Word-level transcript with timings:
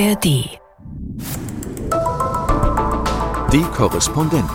ARD. 0.00 0.24
Die 3.52 3.62
Korrespondenten. 3.76 4.48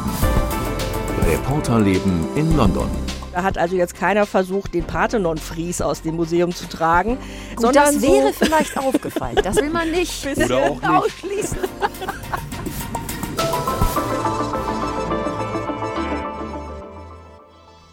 Reporterleben 1.23 2.25
in 2.35 2.57
London. 2.57 2.89
Da 3.31 3.43
hat 3.43 3.59
also 3.59 3.75
jetzt 3.75 3.93
keiner 3.93 4.25
versucht, 4.25 4.73
den 4.73 4.85
Parthenon-Fries 4.85 5.81
aus 5.81 6.01
dem 6.01 6.15
Museum 6.15 6.51
zu 6.51 6.67
tragen. 6.67 7.19
Gut, 7.57 7.65
sondern 7.65 7.93
das 7.93 8.01
wäre 8.01 8.33
vielleicht 8.33 8.75
aufgefallen. 8.75 9.37
Das 9.43 9.57
will 9.57 9.69
man 9.69 9.91
nicht. 9.91 10.25
Oder 10.35 10.63
auch 10.63 10.81
nicht. 10.81 10.89
ausschließen. 10.89 11.59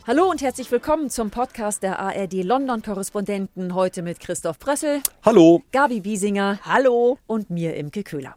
Hallo 0.05 0.29
und 0.29 0.43
herzlich 0.43 0.69
willkommen 0.73 1.11
zum 1.11 1.31
Podcast 1.31 1.85
der 1.85 2.01
ARD 2.01 2.43
London 2.43 2.83
Korrespondenten. 2.83 3.73
Heute 3.73 4.03
mit 4.03 4.19
Christoph 4.19 4.59
Brössel. 4.59 5.01
Hallo. 5.25 5.63
Gabi 5.71 6.01
Biesinger. 6.01 6.59
Hallo. 6.65 7.19
Und 7.29 7.51
mir 7.51 7.77
Imke 7.77 8.03
Köhler. 8.03 8.35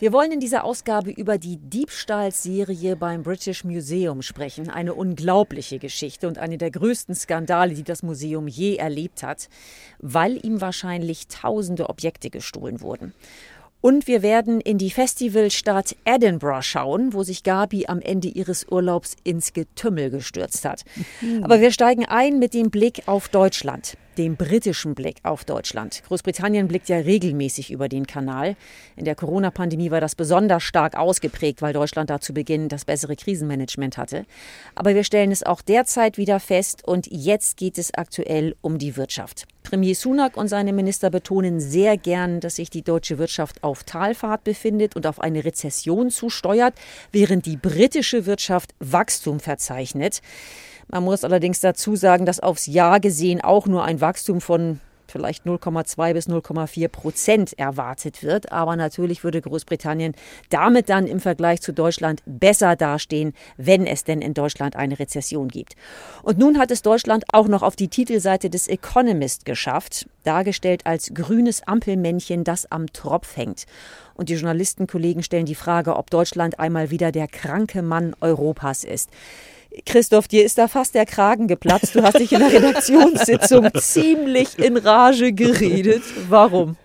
Wir 0.00 0.12
wollen 0.12 0.32
in 0.32 0.40
dieser 0.40 0.64
Ausgabe 0.64 1.12
über 1.12 1.38
die 1.38 1.58
Diebstahlserie 1.58 2.96
beim 2.96 3.22
British 3.22 3.62
Museum 3.62 4.22
sprechen. 4.22 4.70
Eine 4.70 4.94
unglaubliche 4.94 5.78
Geschichte 5.78 6.26
und 6.26 6.38
eine 6.38 6.58
der 6.58 6.72
größten 6.72 7.14
Skandale, 7.14 7.74
die 7.74 7.84
das 7.84 8.02
Museum 8.02 8.48
je 8.48 8.74
erlebt 8.74 9.22
hat, 9.22 9.48
weil 10.00 10.44
ihm 10.44 10.60
wahrscheinlich 10.60 11.28
tausende 11.28 11.90
Objekte 11.90 12.28
gestohlen 12.28 12.80
wurden. 12.80 13.14
Und 13.82 14.06
wir 14.06 14.22
werden 14.22 14.60
in 14.60 14.78
die 14.78 14.90
Festivalstadt 14.90 15.96
Edinburgh 16.04 16.62
schauen, 16.62 17.12
wo 17.12 17.24
sich 17.24 17.42
Gabi 17.42 17.86
am 17.88 18.00
Ende 18.00 18.28
ihres 18.28 18.64
Urlaubs 18.70 19.16
ins 19.24 19.52
Getümmel 19.52 20.08
gestürzt 20.08 20.64
hat. 20.64 20.84
Aber 21.42 21.60
wir 21.60 21.72
steigen 21.72 22.06
ein 22.06 22.38
mit 22.38 22.54
dem 22.54 22.70
Blick 22.70 23.02
auf 23.06 23.28
Deutschland 23.28 23.98
dem 24.18 24.36
britischen 24.36 24.94
Blick 24.94 25.16
auf 25.22 25.44
Deutschland. 25.44 26.02
Großbritannien 26.06 26.68
blickt 26.68 26.88
ja 26.88 26.98
regelmäßig 26.98 27.70
über 27.70 27.88
den 27.88 28.06
Kanal. 28.06 28.56
In 28.96 29.04
der 29.04 29.14
Corona-Pandemie 29.14 29.90
war 29.90 30.00
das 30.00 30.14
besonders 30.14 30.62
stark 30.62 30.96
ausgeprägt, 30.96 31.62
weil 31.62 31.72
Deutschland 31.72 32.10
da 32.10 32.20
zu 32.20 32.34
Beginn 32.34 32.68
das 32.68 32.84
bessere 32.84 33.16
Krisenmanagement 33.16 33.96
hatte. 33.96 34.24
Aber 34.74 34.94
wir 34.94 35.04
stellen 35.04 35.32
es 35.32 35.42
auch 35.42 35.62
derzeit 35.62 36.18
wieder 36.18 36.40
fest 36.40 36.86
und 36.86 37.06
jetzt 37.10 37.56
geht 37.56 37.78
es 37.78 37.94
aktuell 37.94 38.56
um 38.60 38.78
die 38.78 38.96
Wirtschaft. 38.96 39.46
Premier 39.62 39.94
Sunak 39.94 40.36
und 40.36 40.48
seine 40.48 40.72
Minister 40.72 41.08
betonen 41.08 41.60
sehr 41.60 41.96
gern, 41.96 42.40
dass 42.40 42.56
sich 42.56 42.68
die 42.68 42.82
deutsche 42.82 43.18
Wirtschaft 43.18 43.62
auf 43.62 43.84
Talfahrt 43.84 44.44
befindet 44.44 44.96
und 44.96 45.06
auf 45.06 45.20
eine 45.20 45.44
Rezession 45.44 46.10
zusteuert, 46.10 46.74
während 47.10 47.46
die 47.46 47.56
britische 47.56 48.26
Wirtschaft 48.26 48.74
Wachstum 48.80 49.40
verzeichnet. 49.40 50.20
Man 50.88 51.04
muss 51.04 51.24
allerdings 51.24 51.60
dazu 51.60 51.96
sagen, 51.96 52.26
dass 52.26 52.40
aufs 52.40 52.66
Jahr 52.66 53.00
gesehen 53.00 53.40
auch 53.40 53.66
nur 53.66 53.84
ein 53.84 54.00
Wachstum 54.00 54.40
von 54.40 54.80
vielleicht 55.12 55.44
0,2 55.44 56.14
bis 56.14 56.28
0,4 56.28 56.88
Prozent 56.88 57.58
erwartet 57.58 58.22
wird. 58.22 58.50
Aber 58.50 58.74
natürlich 58.74 59.22
würde 59.22 59.40
Großbritannien 59.40 60.14
damit 60.48 60.88
dann 60.88 61.06
im 61.06 61.20
Vergleich 61.20 61.60
zu 61.60 61.72
Deutschland 61.72 62.22
besser 62.26 62.74
dastehen, 62.74 63.34
wenn 63.56 63.86
es 63.86 64.04
denn 64.04 64.22
in 64.22 64.34
Deutschland 64.34 64.74
eine 64.74 64.98
Rezession 64.98 65.48
gibt. 65.48 65.76
Und 66.22 66.38
nun 66.38 66.58
hat 66.58 66.70
es 66.70 66.82
Deutschland 66.82 67.24
auch 67.32 67.46
noch 67.46 67.62
auf 67.62 67.76
die 67.76 67.88
Titelseite 67.88 68.50
des 68.50 68.66
Economist 68.66 69.44
geschafft, 69.44 70.08
dargestellt 70.24 70.86
als 70.86 71.12
grünes 71.14 71.66
Ampelmännchen, 71.66 72.42
das 72.42 72.70
am 72.72 72.86
Tropf 72.92 73.36
hängt. 73.36 73.66
Und 74.14 74.28
die 74.28 74.34
Journalistenkollegen 74.34 75.22
stellen 75.22 75.46
die 75.46 75.54
Frage, 75.54 75.96
ob 75.96 76.10
Deutschland 76.10 76.58
einmal 76.58 76.90
wieder 76.90 77.12
der 77.12 77.28
kranke 77.28 77.82
Mann 77.82 78.14
Europas 78.20 78.84
ist. 78.84 79.10
Christoph, 79.86 80.28
dir 80.28 80.44
ist 80.44 80.58
da 80.58 80.68
fast 80.68 80.94
der 80.94 81.06
Kragen 81.06 81.48
geplatzt. 81.48 81.94
Du 81.94 82.02
hast 82.02 82.18
dich 82.18 82.32
in 82.32 82.40
der 82.40 82.52
Redaktionssitzung 82.52 83.68
ziemlich 83.78 84.58
in 84.58 84.76
Rage 84.76 85.32
geredet. 85.32 86.02
Warum? 86.28 86.76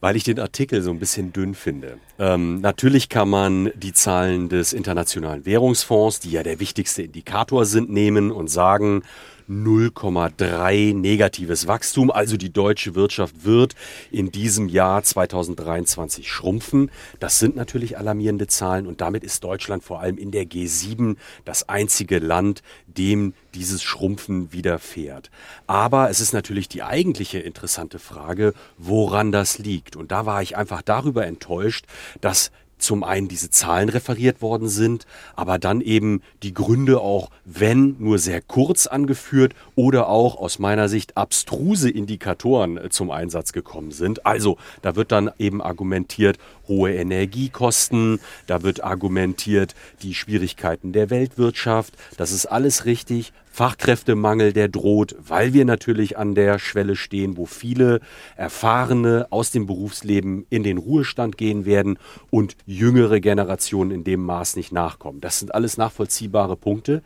Weil 0.00 0.16
ich 0.16 0.24
den 0.24 0.38
Artikel 0.38 0.80
so 0.82 0.90
ein 0.90 1.00
bisschen 1.00 1.32
dünn 1.32 1.54
finde. 1.54 1.98
Ähm, 2.18 2.60
natürlich 2.60 3.08
kann 3.08 3.28
man 3.28 3.72
die 3.74 3.92
Zahlen 3.92 4.48
des 4.48 4.72
Internationalen 4.72 5.44
Währungsfonds, 5.44 6.20
die 6.20 6.30
ja 6.30 6.42
der 6.42 6.60
wichtigste 6.60 7.02
Indikator 7.02 7.64
sind, 7.64 7.90
nehmen 7.90 8.30
und 8.30 8.48
sagen, 8.48 9.02
0,3 9.48 10.94
negatives 10.94 11.66
Wachstum. 11.66 12.10
Also 12.10 12.36
die 12.36 12.52
deutsche 12.52 12.94
Wirtschaft 12.94 13.44
wird 13.44 13.74
in 14.10 14.30
diesem 14.30 14.68
Jahr 14.68 15.02
2023 15.02 16.30
schrumpfen. 16.30 16.90
Das 17.20 17.38
sind 17.38 17.56
natürlich 17.56 17.98
alarmierende 17.98 18.46
Zahlen 18.46 18.86
und 18.86 19.00
damit 19.00 19.24
ist 19.24 19.44
Deutschland 19.44 19.82
vor 19.82 20.00
allem 20.00 20.18
in 20.18 20.30
der 20.30 20.44
G7 20.44 21.16
das 21.44 21.68
einzige 21.68 22.18
Land, 22.18 22.62
dem 22.86 23.34
dieses 23.54 23.82
Schrumpfen 23.82 24.52
widerfährt. 24.52 25.30
Aber 25.66 26.10
es 26.10 26.20
ist 26.20 26.32
natürlich 26.32 26.68
die 26.68 26.82
eigentliche 26.82 27.38
interessante 27.38 27.98
Frage, 27.98 28.54
woran 28.76 29.32
das 29.32 29.58
liegt. 29.58 29.96
Und 29.96 30.12
da 30.12 30.26
war 30.26 30.42
ich 30.42 30.56
einfach 30.56 30.82
darüber 30.82 31.26
enttäuscht, 31.26 31.86
dass 32.20 32.50
zum 32.78 33.04
einen 33.04 33.28
diese 33.28 33.50
Zahlen 33.50 33.88
referiert 33.88 34.42
worden 34.42 34.68
sind, 34.68 35.06
aber 35.36 35.58
dann 35.58 35.80
eben 35.80 36.22
die 36.42 36.54
Gründe 36.54 37.00
auch, 37.00 37.30
wenn 37.44 37.96
nur 37.98 38.18
sehr 38.18 38.40
kurz 38.40 38.86
angeführt 38.86 39.54
oder 39.74 40.08
auch 40.08 40.36
aus 40.36 40.58
meiner 40.58 40.88
Sicht 40.88 41.16
abstruse 41.16 41.90
Indikatoren 41.90 42.76
äh, 42.76 42.90
zum 42.90 43.10
Einsatz 43.10 43.52
gekommen 43.52 43.90
sind. 43.90 44.26
Also 44.26 44.56
da 44.82 44.96
wird 44.96 45.12
dann 45.12 45.30
eben 45.38 45.62
argumentiert, 45.62 46.38
hohe 46.66 46.94
Energiekosten, 46.94 48.20
da 48.46 48.62
wird 48.62 48.84
argumentiert, 48.84 49.74
die 50.02 50.14
Schwierigkeiten 50.14 50.92
der 50.92 51.10
Weltwirtschaft, 51.10 51.94
das 52.16 52.32
ist 52.32 52.46
alles 52.46 52.84
richtig, 52.84 53.32
Fachkräftemangel, 53.58 54.52
der 54.52 54.68
droht, 54.68 55.16
weil 55.18 55.52
wir 55.52 55.64
natürlich 55.64 56.16
an 56.16 56.36
der 56.36 56.60
Schwelle 56.60 56.94
stehen, 56.94 57.36
wo 57.36 57.44
viele 57.44 57.98
Erfahrene 58.36 59.26
aus 59.30 59.50
dem 59.50 59.66
Berufsleben 59.66 60.46
in 60.48 60.62
den 60.62 60.78
Ruhestand 60.78 61.36
gehen 61.36 61.64
werden 61.64 61.98
und 62.30 62.56
jüngere 62.66 63.18
Generationen 63.18 63.90
in 63.90 64.04
dem 64.04 64.24
Maß 64.24 64.54
nicht 64.54 64.70
nachkommen. 64.70 65.20
Das 65.20 65.40
sind 65.40 65.56
alles 65.56 65.76
nachvollziehbare 65.76 66.56
Punkte. 66.56 67.02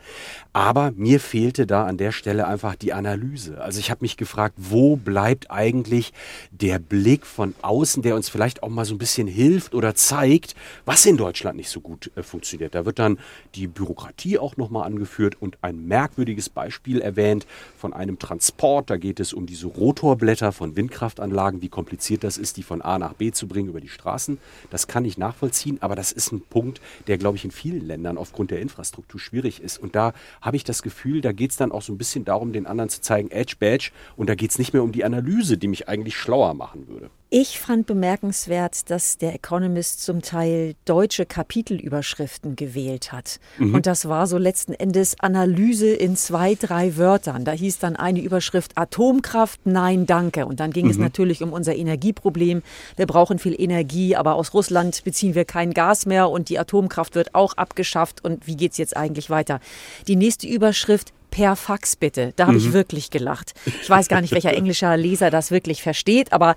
Aber 0.53 0.93
mir 0.95 1.21
fehlte 1.21 1.67
da 1.67 1.87
an 1.87 1.97
der 1.97 2.13
Stelle 2.13 2.47
einfach 2.47 2.75
die 2.75 2.93
Analyse. 2.93 3.59
Also 3.63 3.81
ich 3.81 3.91
habe 3.91 4.03
mich 4.03 4.19
gefragt, 4.19 4.57
wo 4.59 4.97
bleibt 4.97 5.51
eigentlich 5.51 6.13
der 6.51 6.79
Blick 6.79 7.25
von 7.25 7.55
außen, 7.63 8.03
der 8.03 8.15
uns 8.15 8.29
vielleicht 8.29 8.63
auch 8.63 8.69
mal 8.69 8.85
so 8.85 8.95
ein 8.95 8.99
bisschen 8.99 9.27
hilft 9.27 9.75
oder 9.75 9.95
zeigt, 9.95 10.55
was 10.85 11.07
in 11.07 11.17
Deutschland 11.17 11.57
nicht 11.57 11.71
so 11.71 11.81
gut 11.81 12.11
äh, 12.15 12.23
funktioniert. 12.23 12.75
Da 12.75 12.85
wird 12.85 12.99
dann 12.99 13.19
die 13.55 13.69
Bürokratie 13.69 14.39
auch 14.39 14.59
nochmal 14.59 14.85
angeführt 14.85 15.41
und 15.41 15.57
ein 15.63 15.87
merkwürdiges 15.87 16.42
lustiges 16.43 16.49
Beispiel 16.49 17.01
erwähnt 17.01 17.47
von 17.77 17.93
einem 17.93 18.19
Transport. 18.19 18.91
Da 18.91 18.97
geht 18.97 19.21
es 19.21 19.33
um 19.33 19.47
diese 19.47 19.67
Rotorblätter 19.67 20.53
von 20.53 20.77
Windkraftanlagen, 20.77 21.63
wie 21.63 21.69
kompliziert 21.69 22.25
das 22.25 22.39
ist, 22.39 22.57
die 22.57 22.63
von 22.63 22.83
A 22.83 22.99
nach 22.99 23.15
B 23.15 23.31
zu 23.31 23.47
bringen 23.47 23.69
über 23.69 23.81
die 23.81 23.89
Straßen. 23.89 24.39
Das 24.71 24.87
kann 24.87 25.05
ich 25.05 25.19
nachvollziehen, 25.19 25.79
aber 25.81 25.95
das 25.95 26.13
ist 26.13 26.33
ein 26.33 26.41
Punkt, 26.41 26.81
der, 27.07 27.19
glaube 27.19 27.37
ich, 27.37 27.45
in 27.45 27.51
vielen 27.51 27.87
Ländern 27.87 28.19
aufgrund 28.19 28.51
der 28.51 28.61
Infrastruktur 28.61 29.21
schwierig 29.21 29.61
ist. 29.61 29.79
Und 29.79 29.95
da 29.95 30.13
habe 30.41 30.57
ich 30.57 30.65
das 30.65 30.83
Gefühl, 30.83 31.21
da 31.21 31.33
geht 31.33 31.53
es 31.53 31.57
dann 31.57 31.73
auch 31.73 31.83
so 31.83 31.93
ein 31.93 31.99
bisschen 31.99 32.25
darum, 32.25 32.53
den 32.53 32.67
anderen 32.67 32.91
zu 32.91 33.01
zeigen, 33.01 33.31
Edge 33.31 33.57
Badge. 33.59 33.91
Und 34.17 34.29
da 34.29 34.35
geht 34.35 34.51
es 34.51 34.59
nicht 34.59 34.73
mehr 34.73 34.83
um 34.83 34.93
die 34.93 35.05
Analyse, 35.05 35.59
die 35.59 35.69
mich 35.69 35.89
eigentlich 35.89 36.17
schlauer 36.17 36.55
machen 36.55 36.89
würde. 36.89 37.11
Ich 37.35 37.59
fand 37.59 37.87
bemerkenswert, 37.87 38.91
dass 38.91 39.17
der 39.17 39.35
Economist 39.35 40.03
zum 40.03 40.21
Teil 40.21 40.75
deutsche 40.85 41.25
Kapitelüberschriften 41.25 42.57
gewählt 42.57 43.11
hat. 43.11 43.41
Mhm. 43.57 43.75
Und 43.75 43.87
das 43.87 44.07
war 44.07 44.27
so 44.27 44.37
letzten 44.37 44.75
Endes 44.75 45.19
Analyse 45.19 45.89
in 45.89 46.15
zwei, 46.15 46.55
drei 46.55 46.99
Wörtern. 46.99 47.47
Da 47.47 47.53
hieß 47.53 47.79
dann 47.79 47.97
eine 47.97 48.21
Überschrift 48.21 48.73
Atomkraft, 48.77 49.61
nein, 49.65 50.05
danke. 50.05 50.45
Und 50.45 50.61
dann 50.61 50.73
ging 50.73 50.85
mhm. 50.85 50.91
es 50.91 50.99
natürlich 50.99 51.43
um 51.43 51.55
unser 51.55 51.75
Energieproblem. 51.75 52.63
Wir 52.97 53.07
brauchen 53.07 53.39
viel 53.39 53.59
Energie, 53.59 54.15
aber 54.15 54.35
aus 54.35 54.53
Russland 54.53 55.03
beziehen 55.03 55.35
wir 55.35 55.47
kein 55.47 55.73
Gas 55.73 56.05
mehr 56.05 56.29
und 56.29 56.51
die 56.51 56.59
Atomkraft 56.59 57.15
wird 57.15 57.35
auch 57.35 57.55
abgeschafft. 57.55 58.23
Und 58.23 58.47
wie 58.47 58.59
geht 58.59 58.73
es 58.73 58.77
jetzt 58.77 58.95
eigentlich 58.95 59.31
weiter? 59.31 59.61
Die 60.07 60.17
nächste 60.17 60.47
Überschrift 60.47 61.15
per 61.33 61.57
Fax 61.57 61.97
bitte. 61.97 62.33
Da 62.37 62.47
habe 62.47 62.59
mhm. 62.59 62.67
ich 62.67 62.73
wirklich 62.73 63.11
gelacht. 63.11 63.55
Ich 63.65 63.91
weiß 63.91 64.07
gar 64.09 64.21
nicht, 64.21 64.33
welcher 64.33 64.53
englischer 64.57 64.97
Leser 64.97 65.31
das 65.31 65.51
wirklich 65.51 65.83
versteht, 65.83 66.33
aber 66.33 66.55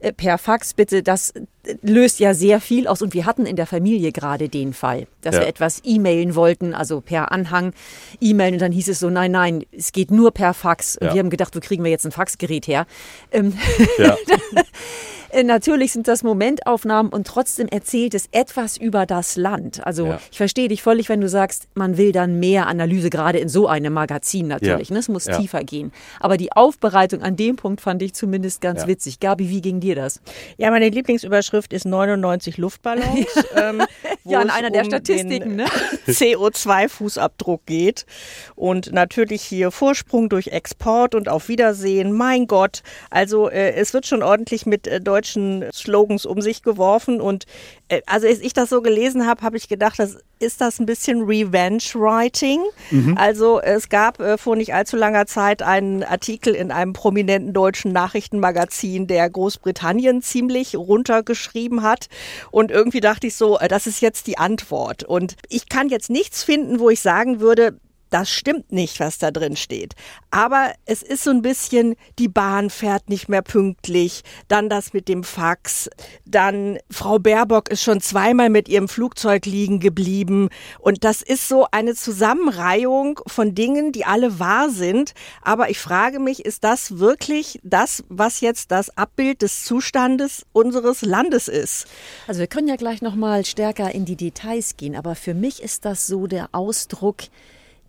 äh, 0.00 0.12
per 0.12 0.36
Fax 0.36 0.74
bitte, 0.74 1.02
das 1.02 1.30
äh, 1.30 1.44
löst 1.80 2.18
ja 2.18 2.34
sehr 2.34 2.60
viel 2.60 2.88
aus. 2.88 3.00
Und 3.00 3.14
wir 3.14 3.24
hatten 3.24 3.46
in 3.46 3.56
der 3.56 3.66
Familie 3.66 4.12
gerade 4.12 4.50
den 4.50 4.74
Fall, 4.74 5.06
dass 5.22 5.36
ja. 5.36 5.42
wir 5.42 5.48
etwas 5.48 5.80
e-mailen 5.84 6.34
wollten, 6.34 6.74
also 6.74 7.00
per 7.00 7.32
Anhang 7.32 7.72
e-mailen. 8.20 8.54
Und 8.54 8.60
dann 8.60 8.72
hieß 8.72 8.88
es 8.88 8.98
so, 8.98 9.08
nein, 9.08 9.30
nein, 9.30 9.64
es 9.70 9.92
geht 9.92 10.10
nur 10.10 10.32
per 10.32 10.52
Fax. 10.52 10.98
Und 10.98 11.06
ja. 11.06 11.14
wir 11.14 11.20
haben 11.20 11.30
gedacht, 11.30 11.54
wo 11.54 11.60
kriegen 11.60 11.84
wir 11.84 11.90
jetzt 11.90 12.04
ein 12.04 12.12
Faxgerät 12.12 12.66
her? 12.66 12.86
Ähm, 13.30 13.56
ja. 13.98 14.16
Äh, 15.30 15.42
natürlich 15.42 15.92
sind 15.92 16.08
das 16.08 16.22
Momentaufnahmen 16.22 17.12
und 17.12 17.26
trotzdem 17.26 17.68
erzählt 17.68 18.14
es 18.14 18.28
etwas 18.32 18.76
über 18.76 19.06
das 19.06 19.36
Land. 19.36 19.86
Also 19.86 20.06
ja. 20.06 20.20
ich 20.30 20.38
verstehe 20.38 20.68
dich 20.68 20.82
völlig, 20.82 21.08
wenn 21.08 21.20
du 21.20 21.28
sagst, 21.28 21.68
man 21.74 21.96
will 21.96 22.12
dann 22.12 22.38
mehr 22.38 22.66
Analyse, 22.66 23.10
gerade 23.10 23.38
in 23.38 23.48
so 23.48 23.66
einem 23.66 23.92
Magazin 23.92 24.48
natürlich. 24.48 24.88
Ja. 24.88 24.94
Ne? 24.94 25.00
Es 25.00 25.08
muss 25.08 25.26
ja. 25.26 25.38
tiefer 25.38 25.64
gehen. 25.64 25.92
Aber 26.20 26.36
die 26.36 26.52
Aufbereitung 26.52 27.22
an 27.22 27.36
dem 27.36 27.56
Punkt 27.56 27.80
fand 27.80 28.02
ich 28.02 28.14
zumindest 28.14 28.60
ganz 28.60 28.86
witzig. 28.86 29.20
Gabi, 29.20 29.50
wie 29.50 29.60
ging 29.60 29.80
dir 29.80 29.94
das? 29.94 30.20
Ja, 30.56 30.70
meine 30.70 30.88
Lieblingsüberschrift 30.88 31.72
ist 31.72 31.84
99 31.84 32.58
Luftballons. 32.58 33.26
ähm, 33.56 33.82
ja, 34.24 34.42
in 34.42 34.50
einer 34.50 34.68
um 34.68 34.72
der 34.72 34.84
Statistiken, 34.84 35.56
ne? 35.56 35.66
CO2-Fußabdruck 36.06 37.60
geht. 37.66 38.06
Und 38.54 38.92
natürlich 38.92 39.42
hier 39.42 39.70
Vorsprung 39.70 40.28
durch 40.28 40.48
Export 40.48 41.14
und 41.14 41.28
auf 41.28 41.48
Wiedersehen. 41.48 42.12
Mein 42.12 42.46
Gott, 42.46 42.82
also 43.10 43.48
äh, 43.48 43.72
es 43.72 43.94
wird 43.94 44.06
schon 44.06 44.22
ordentlich 44.22 44.66
mit 44.66 44.86
äh, 44.86 45.00
deutschen 45.16 45.64
Slogans 45.72 46.26
um 46.26 46.40
sich 46.42 46.62
geworfen. 46.62 47.20
Und 47.20 47.44
äh, 47.88 48.02
also 48.06 48.26
als 48.26 48.40
ich 48.40 48.52
das 48.52 48.68
so 48.68 48.82
gelesen 48.82 49.26
habe, 49.26 49.42
habe 49.42 49.56
ich 49.56 49.68
gedacht, 49.68 49.98
das 49.98 50.18
ist 50.38 50.60
das 50.60 50.78
ein 50.78 50.86
bisschen 50.86 51.22
Revenge-Writing. 51.22 52.60
Mhm. 52.90 53.16
Also 53.16 53.60
es 53.60 53.88
gab 53.88 54.20
äh, 54.20 54.36
vor 54.36 54.56
nicht 54.56 54.74
allzu 54.74 54.96
langer 54.96 55.26
Zeit 55.26 55.62
einen 55.62 56.02
Artikel 56.02 56.54
in 56.54 56.70
einem 56.70 56.92
prominenten 56.92 57.54
deutschen 57.54 57.92
Nachrichtenmagazin, 57.92 59.06
der 59.06 59.30
Großbritannien 59.30 60.20
ziemlich 60.20 60.76
runtergeschrieben 60.76 61.82
hat. 61.82 62.08
Und 62.50 62.70
irgendwie 62.70 63.00
dachte 63.00 63.28
ich 63.28 63.36
so, 63.36 63.58
äh, 63.58 63.68
das 63.68 63.86
ist 63.86 64.00
jetzt 64.02 64.26
die 64.26 64.36
Antwort. 64.36 65.04
Und 65.04 65.36
ich 65.48 65.68
kann 65.68 65.88
jetzt 65.88 66.10
nichts 66.10 66.44
finden, 66.44 66.78
wo 66.78 66.90
ich 66.90 67.00
sagen 67.00 67.40
würde, 67.40 67.78
das 68.10 68.30
stimmt 68.30 68.72
nicht, 68.72 69.00
was 69.00 69.18
da 69.18 69.30
drin 69.30 69.56
steht. 69.56 69.94
Aber 70.30 70.72
es 70.84 71.02
ist 71.02 71.24
so 71.24 71.30
ein 71.30 71.42
bisschen, 71.42 71.96
die 72.18 72.28
Bahn 72.28 72.70
fährt 72.70 73.08
nicht 73.08 73.28
mehr 73.28 73.42
pünktlich, 73.42 74.22
dann 74.48 74.68
das 74.68 74.92
mit 74.92 75.08
dem 75.08 75.24
Fax, 75.24 75.88
dann 76.24 76.78
Frau 76.90 77.18
Baerbock 77.18 77.68
ist 77.68 77.82
schon 77.82 78.00
zweimal 78.00 78.50
mit 78.50 78.68
ihrem 78.68 78.88
Flugzeug 78.88 79.46
liegen 79.46 79.80
geblieben. 79.80 80.48
Und 80.78 81.04
das 81.04 81.22
ist 81.22 81.48
so 81.48 81.66
eine 81.70 81.94
Zusammenreihung 81.94 83.20
von 83.26 83.54
Dingen, 83.54 83.92
die 83.92 84.04
alle 84.04 84.38
wahr 84.38 84.70
sind. 84.70 85.14
Aber 85.42 85.70
ich 85.70 85.78
frage 85.78 86.18
mich, 86.18 86.44
ist 86.44 86.64
das 86.64 86.98
wirklich 86.98 87.60
das, 87.62 88.04
was 88.08 88.40
jetzt 88.40 88.70
das 88.70 88.96
Abbild 88.96 89.42
des 89.42 89.64
Zustandes 89.64 90.46
unseres 90.52 91.02
Landes 91.02 91.48
ist? 91.48 91.86
Also 92.26 92.40
wir 92.40 92.46
können 92.46 92.68
ja 92.68 92.76
gleich 92.76 93.02
noch 93.02 93.14
mal 93.14 93.44
stärker 93.44 93.94
in 93.94 94.04
die 94.04 94.16
Details 94.16 94.76
gehen. 94.76 94.96
Aber 94.96 95.14
für 95.14 95.34
mich 95.34 95.62
ist 95.62 95.84
das 95.84 96.06
so 96.06 96.26
der 96.26 96.50
Ausdruck, 96.52 97.24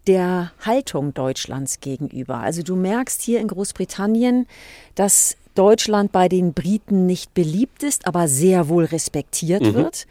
der 0.07 0.51
Haltung 0.65 1.13
Deutschlands 1.13 1.80
gegenüber. 1.80 2.38
Also 2.38 2.63
du 2.63 2.75
merkst 2.75 3.21
hier 3.21 3.39
in 3.39 3.48
Großbritannien, 3.48 4.48
dass 4.95 5.36
Deutschland 5.56 6.12
bei 6.12 6.30
den 6.30 6.54
Briten 6.54 7.06
nicht 7.06 7.33
beliebt 7.33 7.83
ist, 7.83 8.07
aber 8.07 8.27
sehr 8.27 8.69
wohl 8.69 8.86
respektiert 8.86 9.63
mhm. 9.63 9.74
wird. 9.74 10.07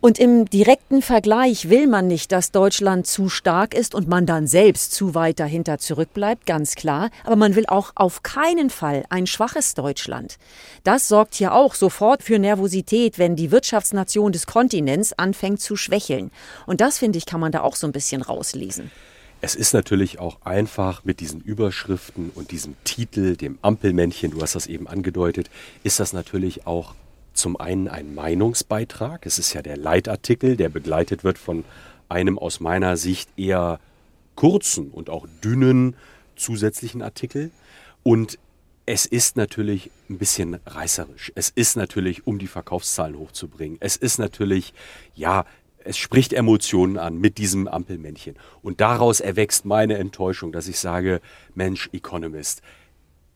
Und 0.00 0.20
im 0.20 0.44
direkten 0.44 1.02
Vergleich 1.02 1.70
will 1.70 1.88
man 1.88 2.06
nicht, 2.06 2.30
dass 2.30 2.52
Deutschland 2.52 3.08
zu 3.08 3.28
stark 3.28 3.74
ist 3.74 3.96
und 3.96 4.06
man 4.06 4.26
dann 4.26 4.46
selbst 4.46 4.92
zu 4.92 5.16
weit 5.16 5.40
dahinter 5.40 5.78
zurückbleibt, 5.78 6.46
ganz 6.46 6.76
klar. 6.76 7.10
Aber 7.24 7.34
man 7.34 7.56
will 7.56 7.66
auch 7.66 7.90
auf 7.96 8.22
keinen 8.22 8.70
Fall 8.70 9.04
ein 9.10 9.26
schwaches 9.26 9.74
Deutschland. 9.74 10.38
Das 10.84 11.08
sorgt 11.08 11.40
ja 11.40 11.50
auch 11.50 11.74
sofort 11.74 12.22
für 12.22 12.38
Nervosität, 12.38 13.18
wenn 13.18 13.34
die 13.34 13.50
Wirtschaftsnation 13.50 14.30
des 14.30 14.46
Kontinents 14.46 15.14
anfängt 15.14 15.60
zu 15.60 15.74
schwächeln. 15.74 16.30
Und 16.66 16.80
das, 16.80 16.98
finde 16.98 17.18
ich, 17.18 17.26
kann 17.26 17.40
man 17.40 17.50
da 17.50 17.62
auch 17.62 17.74
so 17.74 17.88
ein 17.88 17.92
bisschen 17.92 18.22
rauslesen. 18.22 18.92
Es 19.40 19.54
ist 19.54 19.72
natürlich 19.72 20.18
auch 20.18 20.42
einfach 20.42 21.04
mit 21.04 21.20
diesen 21.20 21.40
Überschriften 21.40 22.30
und 22.34 22.50
diesem 22.50 22.74
Titel, 22.82 23.36
dem 23.36 23.58
Ampelmännchen, 23.62 24.32
du 24.32 24.42
hast 24.42 24.56
das 24.56 24.66
eben 24.66 24.88
angedeutet, 24.88 25.48
ist 25.84 26.00
das 26.00 26.12
natürlich 26.12 26.66
auch 26.66 26.94
zum 27.34 27.56
einen 27.56 27.86
ein 27.86 28.14
Meinungsbeitrag. 28.14 29.24
Es 29.26 29.38
ist 29.38 29.52
ja 29.52 29.62
der 29.62 29.76
Leitartikel, 29.76 30.56
der 30.56 30.68
begleitet 30.70 31.22
wird 31.22 31.38
von 31.38 31.64
einem 32.08 32.36
aus 32.36 32.58
meiner 32.58 32.96
Sicht 32.96 33.30
eher 33.36 33.78
kurzen 34.34 34.90
und 34.90 35.08
auch 35.08 35.26
dünnen 35.44 35.94
zusätzlichen 36.34 37.00
Artikel. 37.00 37.52
Und 38.02 38.38
es 38.86 39.06
ist 39.06 39.36
natürlich 39.36 39.90
ein 40.08 40.18
bisschen 40.18 40.58
reißerisch. 40.66 41.30
Es 41.34 41.50
ist 41.50 41.76
natürlich, 41.76 42.26
um 42.26 42.38
die 42.38 42.46
Verkaufszahlen 42.46 43.18
hochzubringen. 43.18 43.76
Es 43.80 43.96
ist 43.96 44.18
natürlich, 44.18 44.72
ja, 45.14 45.44
es 45.84 45.96
spricht 45.96 46.32
Emotionen 46.32 46.98
an 46.98 47.18
mit 47.18 47.38
diesem 47.38 47.68
Ampelmännchen. 47.68 48.36
Und 48.62 48.80
daraus 48.80 49.20
erwächst 49.20 49.64
meine 49.64 49.96
Enttäuschung, 49.98 50.52
dass 50.52 50.68
ich 50.68 50.78
sage, 50.78 51.20
Mensch, 51.54 51.88
Economist, 51.92 52.62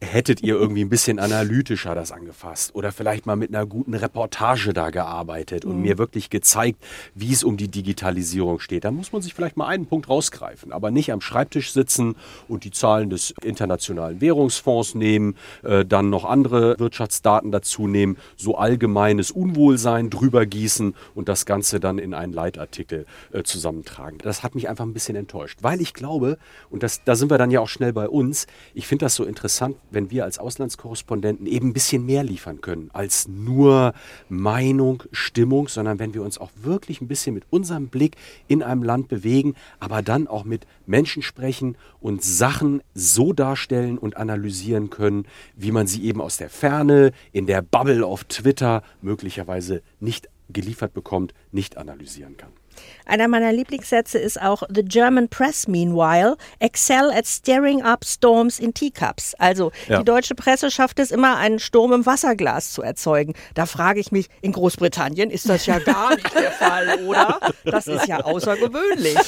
hättet 0.03 0.43
ihr 0.43 0.55
irgendwie 0.55 0.85
ein 0.85 0.89
bisschen 0.89 1.19
analytischer 1.19 1.95
das 1.95 2.11
angefasst 2.13 2.75
oder 2.75 2.93
vielleicht 2.93 3.25
mal 3.25 3.37
mit 3.37 3.55
einer 3.55 3.67
guten 3.67 3.95
Reportage 3.95 4.73
da 4.73 4.91
gearbeitet 4.91 5.65
und 5.65 5.77
mhm. 5.77 5.83
mir 5.83 5.99
wirklich 5.99 6.29
gezeigt, 6.29 6.83
wie 7.15 7.33
es 7.33 7.45
um 7.45 7.57
die 7.57 7.69
Digitalisierung 7.69 8.59
steht. 8.59 8.85
Da 8.85 8.91
muss 8.91 9.13
man 9.13 9.23
sich 9.23 9.33
vielleicht 9.33 9.57
mal 9.57 9.67
einen 9.67 9.87
Punkt 9.87 10.09
rausgreifen, 10.09 10.73
aber 10.73 10.91
nicht 10.91 11.13
am 11.13 11.21
Schreibtisch 11.21 11.73
sitzen 11.73 12.17
und 12.49 12.65
die 12.65 12.73
Zahlen 12.73 13.11
des 13.11 13.33
Internationalen 13.43 14.21
Währungsfonds 14.21 14.95
nehmen, 14.95 15.37
äh, 15.63 15.85
dann 15.85 16.11
noch 16.11 16.25
andere 16.25 16.79
Wirtschaftsdaten 16.79 17.53
dazu 17.53 17.87
nehmen, 17.87 18.17
so 18.37 18.57
allgemeines 18.57 19.31
Unwohlsein 19.31 20.11
drüber 20.11 20.47
gießen 20.47 20.95
und 21.15 21.29
das 21.29 21.47
Ganze 21.47 21.79
dann 21.79 21.99
in 21.99 22.13
einen 22.13 22.33
Leitartikel 22.33 23.07
äh, 23.33 23.45
zusammentragen. 23.45 24.19
Das 24.19 24.43
hat 24.43 24.55
mich 24.55 24.69
einfach 24.69 24.85
ein 24.85 24.95
bisschen 24.95 25.17
enttäuscht, 25.17 25.59
weil 25.63 25.81
ich 25.81 25.95
glaube, 25.95 26.39
und 26.71 26.83
das, 26.83 27.05
da 27.05 27.15
sind 27.15 27.31
wir 27.31 27.39
dann 27.39 27.51
ja 27.51 27.61
auch 27.61 27.69
schnell 27.69 27.93
bei 27.93 28.09
uns, 28.09 28.47
ich 28.75 28.87
finde 28.87 29.05
das 29.05 29.15
so 29.15 29.25
interessant, 29.25 29.77
wenn 29.93 30.11
wir 30.11 30.25
als 30.25 30.39
Auslandskorrespondenten 30.39 31.47
eben 31.47 31.69
ein 31.69 31.73
bisschen 31.73 32.05
mehr 32.07 32.25
liefern 32.25 32.61
können 32.61 32.91
als 32.93 33.29
nur 33.29 33.95
Meinung, 34.29 35.03
Stimmung, 35.13 35.69
sondern 35.69 35.99
wenn 35.99 36.15
wir 36.15 36.23
uns 36.23 36.39
auch 36.39 36.51
wirklich 36.61 37.01
ein 37.01 37.09
bisschen 37.09 37.35
mit 37.35 37.45
unserem 37.51 37.89
Blick 37.89 38.17
in 38.49 38.63
einem 38.63 38.83
Land 38.83 39.09
bewegen, 39.09 39.55
aber 39.81 40.03
dann 40.03 40.27
auch 40.27 40.45
mit 40.45 40.67
Menschen 40.87 41.23
sprechen 41.23 41.77
und 42.01 42.23
Sachen 42.23 42.83
so 42.95 43.33
darstellen 43.33 43.99
und 43.99 44.17
analysieren 44.17 44.91
können, 44.91 45.27
wie 45.57 45.73
man 45.73 45.87
sie 45.87 46.05
eben 46.05 46.21
aus 46.21 46.37
der 46.37 46.51
Ferne, 46.51 47.13
in 47.33 47.47
der 47.47 47.63
Bubble 47.63 48.05
auf 48.05 48.25
Twitter 48.25 48.83
möglicherweise 49.01 49.83
nicht 50.01 50.29
geliefert 50.53 50.93
bekommt, 50.93 51.35
nicht 51.51 51.77
analysieren 51.77 52.37
kann. 52.37 52.62
Einer 53.05 53.29
meiner 53.29 53.53
Lieblingssätze 53.53 54.19
ist 54.19 54.41
auch 54.41 54.63
The 54.73 54.83
German 54.85 55.29
Press 55.29 55.67
meanwhile 55.67 56.37
excel 56.61 57.11
at 57.13 57.27
stirring 57.27 57.83
up 57.83 58.05
storms 58.05 58.59
in 58.59 58.75
teacups. 58.75 59.35
Also 59.39 59.73
ja. 59.89 59.99
die 59.99 60.05
deutsche 60.05 60.35
Presse 60.35 60.71
schafft 60.71 60.99
es 60.99 61.11
immer, 61.11 61.37
einen 61.37 61.59
Sturm 61.59 61.93
im 61.93 62.07
Wasserglas 62.07 62.73
zu 62.73 62.83
erzeugen. 62.83 63.35
Da 63.55 63.67
frage 63.67 64.01
ich 64.01 64.13
mich, 64.13 64.29
in 64.41 64.53
Großbritannien 64.53 65.31
ist 65.31 65.49
das 65.49 65.67
ja 65.67 65.79
gar 65.79 66.15
nicht 66.15 66.35
der 66.35 66.51
Fall, 66.53 67.01
oder? 67.07 67.41
Das 67.65 67.87
ist 67.87 68.07
ja 68.07 68.21
außergewöhnlich. 68.21 69.19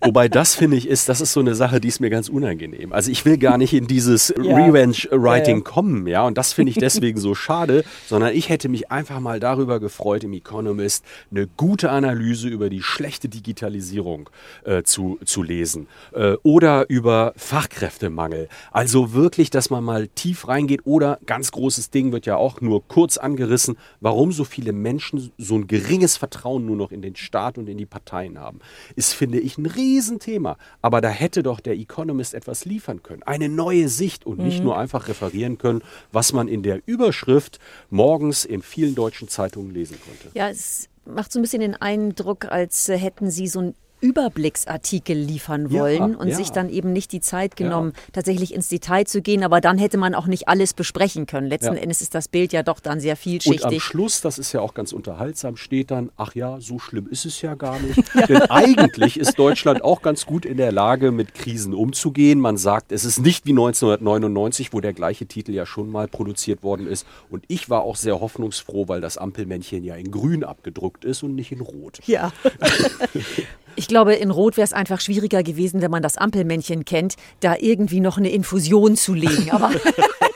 Wobei 0.00 0.28
das 0.28 0.54
finde 0.54 0.76
ich 0.76 0.88
ist, 0.88 1.08
das 1.08 1.20
ist 1.20 1.32
so 1.32 1.40
eine 1.40 1.54
Sache, 1.54 1.80
die 1.80 1.88
ist 1.88 2.00
mir 2.00 2.10
ganz 2.10 2.28
unangenehm. 2.28 2.92
Also 2.92 3.10
ich 3.10 3.24
will 3.24 3.38
gar 3.38 3.58
nicht 3.58 3.72
in 3.74 3.86
dieses 3.86 4.34
ja. 4.42 4.56
Revenge-Writing 4.56 5.58
ja, 5.58 5.62
kommen, 5.62 6.06
ja, 6.06 6.24
und 6.24 6.38
das 6.38 6.52
finde 6.52 6.70
ich 6.70 6.78
deswegen 6.78 7.18
so 7.20 7.34
schade, 7.34 7.84
sondern 8.06 8.34
ich 8.34 8.48
hätte 8.48 8.68
mich 8.68 8.90
einfach 8.90 9.20
mal 9.20 9.40
darüber 9.40 9.78
gefreut, 9.78 10.24
im 10.24 10.32
Economist 10.32 11.04
eine 11.30 11.46
gute 11.46 11.90
Analyse 11.90 12.48
über 12.48 12.70
die 12.70 12.82
schlechte 12.90 13.28
Digitalisierung 13.28 14.28
äh, 14.64 14.82
zu, 14.82 15.18
zu 15.24 15.42
lesen 15.42 15.86
äh, 16.12 16.34
oder 16.42 16.90
über 16.90 17.32
Fachkräftemangel. 17.36 18.48
Also 18.70 19.12
wirklich, 19.14 19.50
dass 19.50 19.70
man 19.70 19.84
mal 19.84 20.08
tief 20.08 20.48
reingeht 20.48 20.82
oder 20.84 21.18
ganz 21.26 21.52
großes 21.52 21.90
Ding 21.90 22.12
wird 22.12 22.26
ja 22.26 22.36
auch 22.36 22.60
nur 22.60 22.86
kurz 22.86 23.16
angerissen, 23.16 23.78
warum 24.00 24.32
so 24.32 24.44
viele 24.44 24.72
Menschen 24.72 25.32
so 25.38 25.54
ein 25.54 25.66
geringes 25.66 26.16
Vertrauen 26.16 26.66
nur 26.66 26.76
noch 26.76 26.92
in 26.92 27.02
den 27.02 27.16
Staat 27.16 27.56
und 27.56 27.68
in 27.68 27.78
die 27.78 27.86
Parteien 27.86 28.38
haben. 28.38 28.60
Ist, 28.96 29.14
finde 29.14 29.40
ich, 29.40 29.56
ein 29.56 29.66
Riesenthema. 29.66 30.56
Aber 30.82 31.00
da 31.00 31.08
hätte 31.08 31.42
doch 31.42 31.60
der 31.60 31.74
Economist 31.74 32.34
etwas 32.34 32.64
liefern 32.64 33.02
können. 33.02 33.22
Eine 33.22 33.48
neue 33.48 33.88
Sicht 33.88 34.26
und 34.26 34.38
nicht 34.38 34.58
mhm. 34.58 34.64
nur 34.64 34.78
einfach 34.78 35.08
referieren 35.08 35.58
können, 35.58 35.82
was 36.12 36.32
man 36.32 36.48
in 36.48 36.62
der 36.62 36.80
Überschrift 36.86 37.58
morgens 37.88 38.44
in 38.44 38.62
vielen 38.62 38.94
deutschen 38.94 39.28
Zeitungen 39.28 39.72
lesen 39.72 39.98
konnte. 40.04 40.36
Ja, 40.36 40.48
es 40.48 40.88
macht 41.04 41.32
so 41.32 41.38
ein 41.38 41.42
bisschen 41.42 41.60
den 41.60 41.76
Eindruck, 41.76 42.46
als 42.46 42.88
hätten 42.88 43.30
Sie 43.30 43.46
so 43.46 43.60
ein 43.60 43.74
Überblicksartikel 44.00 45.16
liefern 45.16 45.70
wollen 45.70 46.12
ja, 46.12 46.18
und 46.18 46.28
ja. 46.28 46.36
sich 46.36 46.50
dann 46.50 46.70
eben 46.70 46.92
nicht 46.92 47.12
die 47.12 47.20
Zeit 47.20 47.56
genommen, 47.56 47.92
ja. 47.94 48.02
tatsächlich 48.12 48.54
ins 48.54 48.68
Detail 48.68 49.04
zu 49.04 49.22
gehen. 49.22 49.44
Aber 49.44 49.60
dann 49.60 49.78
hätte 49.78 49.98
man 49.98 50.14
auch 50.14 50.26
nicht 50.26 50.48
alles 50.48 50.72
besprechen 50.72 51.26
können. 51.26 51.46
Letzten 51.46 51.76
Endes 51.76 52.00
ist 52.00 52.14
das 52.14 52.28
Bild 52.28 52.52
ja 52.52 52.62
doch 52.62 52.80
dann 52.80 53.00
sehr 53.00 53.16
vielschichtig. 53.16 53.64
Und 53.64 53.72
am 53.72 53.80
Schluss, 53.80 54.20
das 54.20 54.38
ist 54.38 54.52
ja 54.52 54.60
auch 54.60 54.74
ganz 54.74 54.92
unterhaltsam, 54.92 55.56
steht 55.56 55.90
dann, 55.90 56.10
ach 56.16 56.34
ja, 56.34 56.60
so 56.60 56.78
schlimm 56.78 57.08
ist 57.08 57.26
es 57.26 57.42
ja 57.42 57.54
gar 57.54 57.78
nicht. 57.78 58.02
Denn 58.28 58.42
eigentlich 58.42 59.18
ist 59.18 59.38
Deutschland 59.38 59.82
auch 59.82 60.02
ganz 60.02 60.26
gut 60.26 60.44
in 60.44 60.56
der 60.56 60.72
Lage, 60.72 61.10
mit 61.10 61.34
Krisen 61.34 61.74
umzugehen. 61.74 62.40
Man 62.40 62.56
sagt, 62.56 62.92
es 62.92 63.04
ist 63.04 63.20
nicht 63.20 63.46
wie 63.46 63.50
1999, 63.50 64.72
wo 64.72 64.80
der 64.80 64.92
gleiche 64.92 65.26
Titel 65.26 65.52
ja 65.52 65.66
schon 65.66 65.90
mal 65.90 66.08
produziert 66.08 66.62
worden 66.62 66.86
ist. 66.86 67.06
Und 67.28 67.44
ich 67.48 67.68
war 67.68 67.82
auch 67.82 67.96
sehr 67.96 68.20
hoffnungsfroh, 68.20 68.88
weil 68.88 69.00
das 69.00 69.18
Ampelmännchen 69.18 69.84
ja 69.84 69.94
in 69.94 70.10
grün 70.10 70.44
abgedruckt 70.44 71.04
ist 71.04 71.22
und 71.22 71.34
nicht 71.34 71.52
in 71.52 71.60
rot. 71.60 72.00
Ja. 72.06 72.32
Ich 73.80 73.88
glaube, 73.88 74.12
in 74.12 74.30
Rot 74.30 74.58
wäre 74.58 74.66
es 74.66 74.74
einfach 74.74 75.00
schwieriger 75.00 75.42
gewesen, 75.42 75.80
wenn 75.80 75.90
man 75.90 76.02
das 76.02 76.18
Ampelmännchen 76.18 76.84
kennt, 76.84 77.14
da 77.40 77.54
irgendwie 77.58 78.00
noch 78.00 78.18
eine 78.18 78.28
Infusion 78.28 78.94
zu 78.94 79.14
legen. 79.14 79.50
Aber 79.52 79.70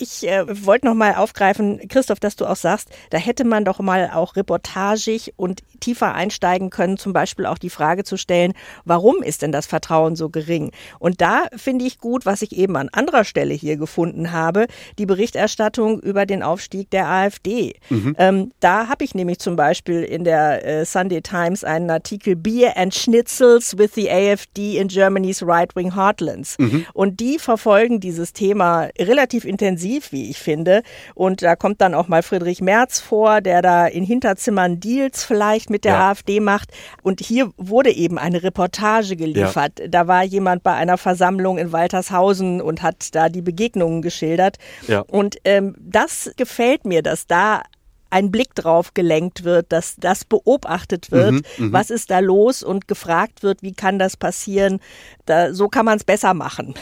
ich 0.00 0.26
äh, 0.26 0.44
wollte 0.66 0.86
noch 0.86 0.94
mal 0.94 1.14
aufgreifen, 1.14 1.80
Christoph, 1.88 2.20
dass 2.20 2.36
du 2.36 2.46
auch 2.46 2.56
sagst, 2.56 2.88
da 3.10 3.18
hätte 3.18 3.44
man 3.44 3.64
doch 3.64 3.78
mal 3.80 4.10
auch 4.12 4.36
reportagig 4.36 5.34
und 5.36 5.62
tiefer 5.80 6.14
einsteigen 6.14 6.70
können, 6.70 6.96
zum 6.96 7.12
Beispiel 7.12 7.46
auch 7.46 7.58
die 7.58 7.70
Frage 7.70 8.04
zu 8.04 8.16
stellen, 8.16 8.52
warum 8.84 9.22
ist 9.22 9.42
denn 9.42 9.52
das 9.52 9.66
Vertrauen 9.66 10.16
so 10.16 10.28
gering? 10.28 10.70
Und 10.98 11.20
da 11.20 11.46
finde 11.56 11.84
ich 11.84 11.98
gut, 11.98 12.26
was 12.26 12.42
ich 12.42 12.56
eben 12.56 12.76
an 12.76 12.88
anderer 12.92 13.24
Stelle 13.24 13.54
hier 13.54 13.76
gefunden 13.76 14.32
habe, 14.32 14.66
die 14.98 15.06
Berichterstattung 15.06 16.00
über 16.00 16.26
den 16.26 16.42
Aufstieg 16.42 16.90
der 16.90 17.08
AfD. 17.08 17.74
Mhm. 17.88 18.16
Ähm, 18.18 18.52
da 18.60 18.88
habe 18.88 19.04
ich 19.04 19.14
nämlich 19.14 19.38
zum 19.38 19.56
Beispiel 19.56 20.02
in 20.02 20.24
der 20.24 20.64
äh, 20.64 20.84
Sunday 20.84 21.20
Times 21.20 21.64
einen 21.64 21.90
Artikel 21.90 22.36
Beer 22.36 22.76
and 22.76 22.94
Schnitzels 22.94 23.76
with 23.76 23.90
the 23.94 24.10
AfD 24.10 24.78
in 24.78 24.88
Germany's 24.88 25.42
Right-Wing 25.42 25.94
Heartlands. 25.94 26.56
Mhm. 26.58 26.86
Und 26.94 27.20
die 27.20 27.38
verfolgen 27.38 28.00
dieses 28.00 28.32
Thema 28.32 28.88
relativ 28.98 29.44
intensiv, 29.44 29.89
wie 30.10 30.30
ich 30.30 30.38
finde. 30.38 30.82
Und 31.14 31.42
da 31.42 31.56
kommt 31.56 31.80
dann 31.80 31.94
auch 31.94 32.08
mal 32.08 32.22
Friedrich 32.22 32.60
Merz 32.60 33.00
vor, 33.00 33.40
der 33.40 33.62
da 33.62 33.86
in 33.86 34.04
Hinterzimmern 34.04 34.80
Deals 34.80 35.24
vielleicht 35.24 35.70
mit 35.70 35.84
der 35.84 35.94
ja. 35.94 36.10
AfD 36.10 36.40
macht. 36.40 36.70
Und 37.02 37.20
hier 37.20 37.50
wurde 37.56 37.90
eben 37.90 38.18
eine 38.18 38.42
Reportage 38.42 39.16
geliefert. 39.16 39.80
Ja. 39.80 39.88
Da 39.88 40.06
war 40.06 40.22
jemand 40.22 40.62
bei 40.62 40.74
einer 40.74 40.98
Versammlung 40.98 41.58
in 41.58 41.72
Waltershausen 41.72 42.60
und 42.60 42.82
hat 42.82 43.14
da 43.14 43.28
die 43.28 43.42
Begegnungen 43.42 44.02
geschildert. 44.02 44.56
Ja. 44.86 45.00
Und 45.00 45.36
ähm, 45.44 45.74
das 45.78 46.30
gefällt 46.36 46.84
mir, 46.84 47.02
dass 47.02 47.26
da 47.26 47.62
ein 48.10 48.30
Blick 48.30 48.54
drauf 48.54 48.92
gelenkt 48.92 49.44
wird, 49.44 49.72
dass 49.72 49.96
das 49.96 50.24
beobachtet 50.24 51.10
wird, 51.10 51.32
mhm, 51.32 51.66
mhm, 51.66 51.72
was 51.72 51.90
ist 51.90 52.10
da 52.10 52.18
los 52.18 52.62
und 52.62 52.88
gefragt 52.88 53.42
wird, 53.42 53.62
wie 53.62 53.72
kann 53.72 53.98
das 53.98 54.16
passieren. 54.16 54.80
Da, 55.26 55.54
so 55.54 55.68
kann 55.68 55.84
man 55.84 55.96
es 55.96 56.04
besser 56.04 56.34
machen. 56.34 56.74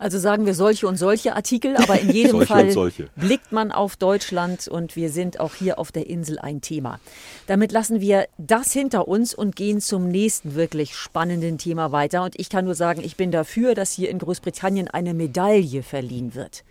Also 0.00 0.18
sagen 0.18 0.46
wir 0.46 0.54
solche 0.54 0.88
und 0.88 0.96
solche 0.96 1.36
Artikel, 1.36 1.76
aber 1.76 2.00
in 2.00 2.08
jedem 2.14 2.40
Fall 2.46 2.72
blickt 3.16 3.52
man 3.52 3.70
auf 3.70 3.96
Deutschland 3.96 4.66
und 4.66 4.96
wir 4.96 5.10
sind 5.10 5.38
auch 5.38 5.54
hier 5.54 5.78
auf 5.78 5.92
der 5.92 6.08
Insel 6.08 6.38
ein 6.38 6.62
Thema. 6.62 7.00
Damit 7.46 7.70
lassen 7.70 8.00
wir 8.00 8.26
das 8.38 8.72
hinter 8.72 9.08
uns 9.08 9.34
und 9.34 9.56
gehen 9.56 9.82
zum 9.82 10.08
nächsten 10.08 10.54
wirklich 10.54 10.96
spannenden 10.96 11.58
Thema 11.58 11.92
weiter. 11.92 12.24
Und 12.24 12.40
ich 12.40 12.48
kann 12.48 12.64
nur 12.64 12.74
sagen, 12.74 13.02
ich 13.04 13.16
bin 13.16 13.30
dafür, 13.30 13.74
dass 13.74 13.92
hier 13.92 14.08
in 14.08 14.18
Großbritannien 14.18 14.88
eine 14.88 15.12
Medaille 15.12 15.82
verliehen 15.82 16.34
wird 16.34 16.64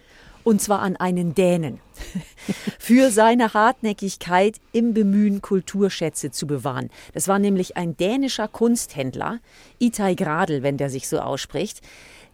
und 0.43 0.61
zwar 0.61 0.79
an 0.79 0.95
einen 0.95 1.35
Dänen, 1.35 1.79
für 2.79 3.11
seine 3.11 3.53
Hartnäckigkeit 3.53 4.57
im 4.71 4.93
Bemühen, 4.93 5.41
Kulturschätze 5.41 6.31
zu 6.31 6.47
bewahren. 6.47 6.89
Das 7.13 7.27
war 7.27 7.39
nämlich 7.39 7.77
ein 7.77 7.97
dänischer 7.97 8.47
Kunsthändler, 8.47 9.39
Itai 9.79 10.15
Gradl, 10.15 10.63
wenn 10.63 10.77
der 10.77 10.89
sich 10.89 11.07
so 11.07 11.19
ausspricht, 11.19 11.81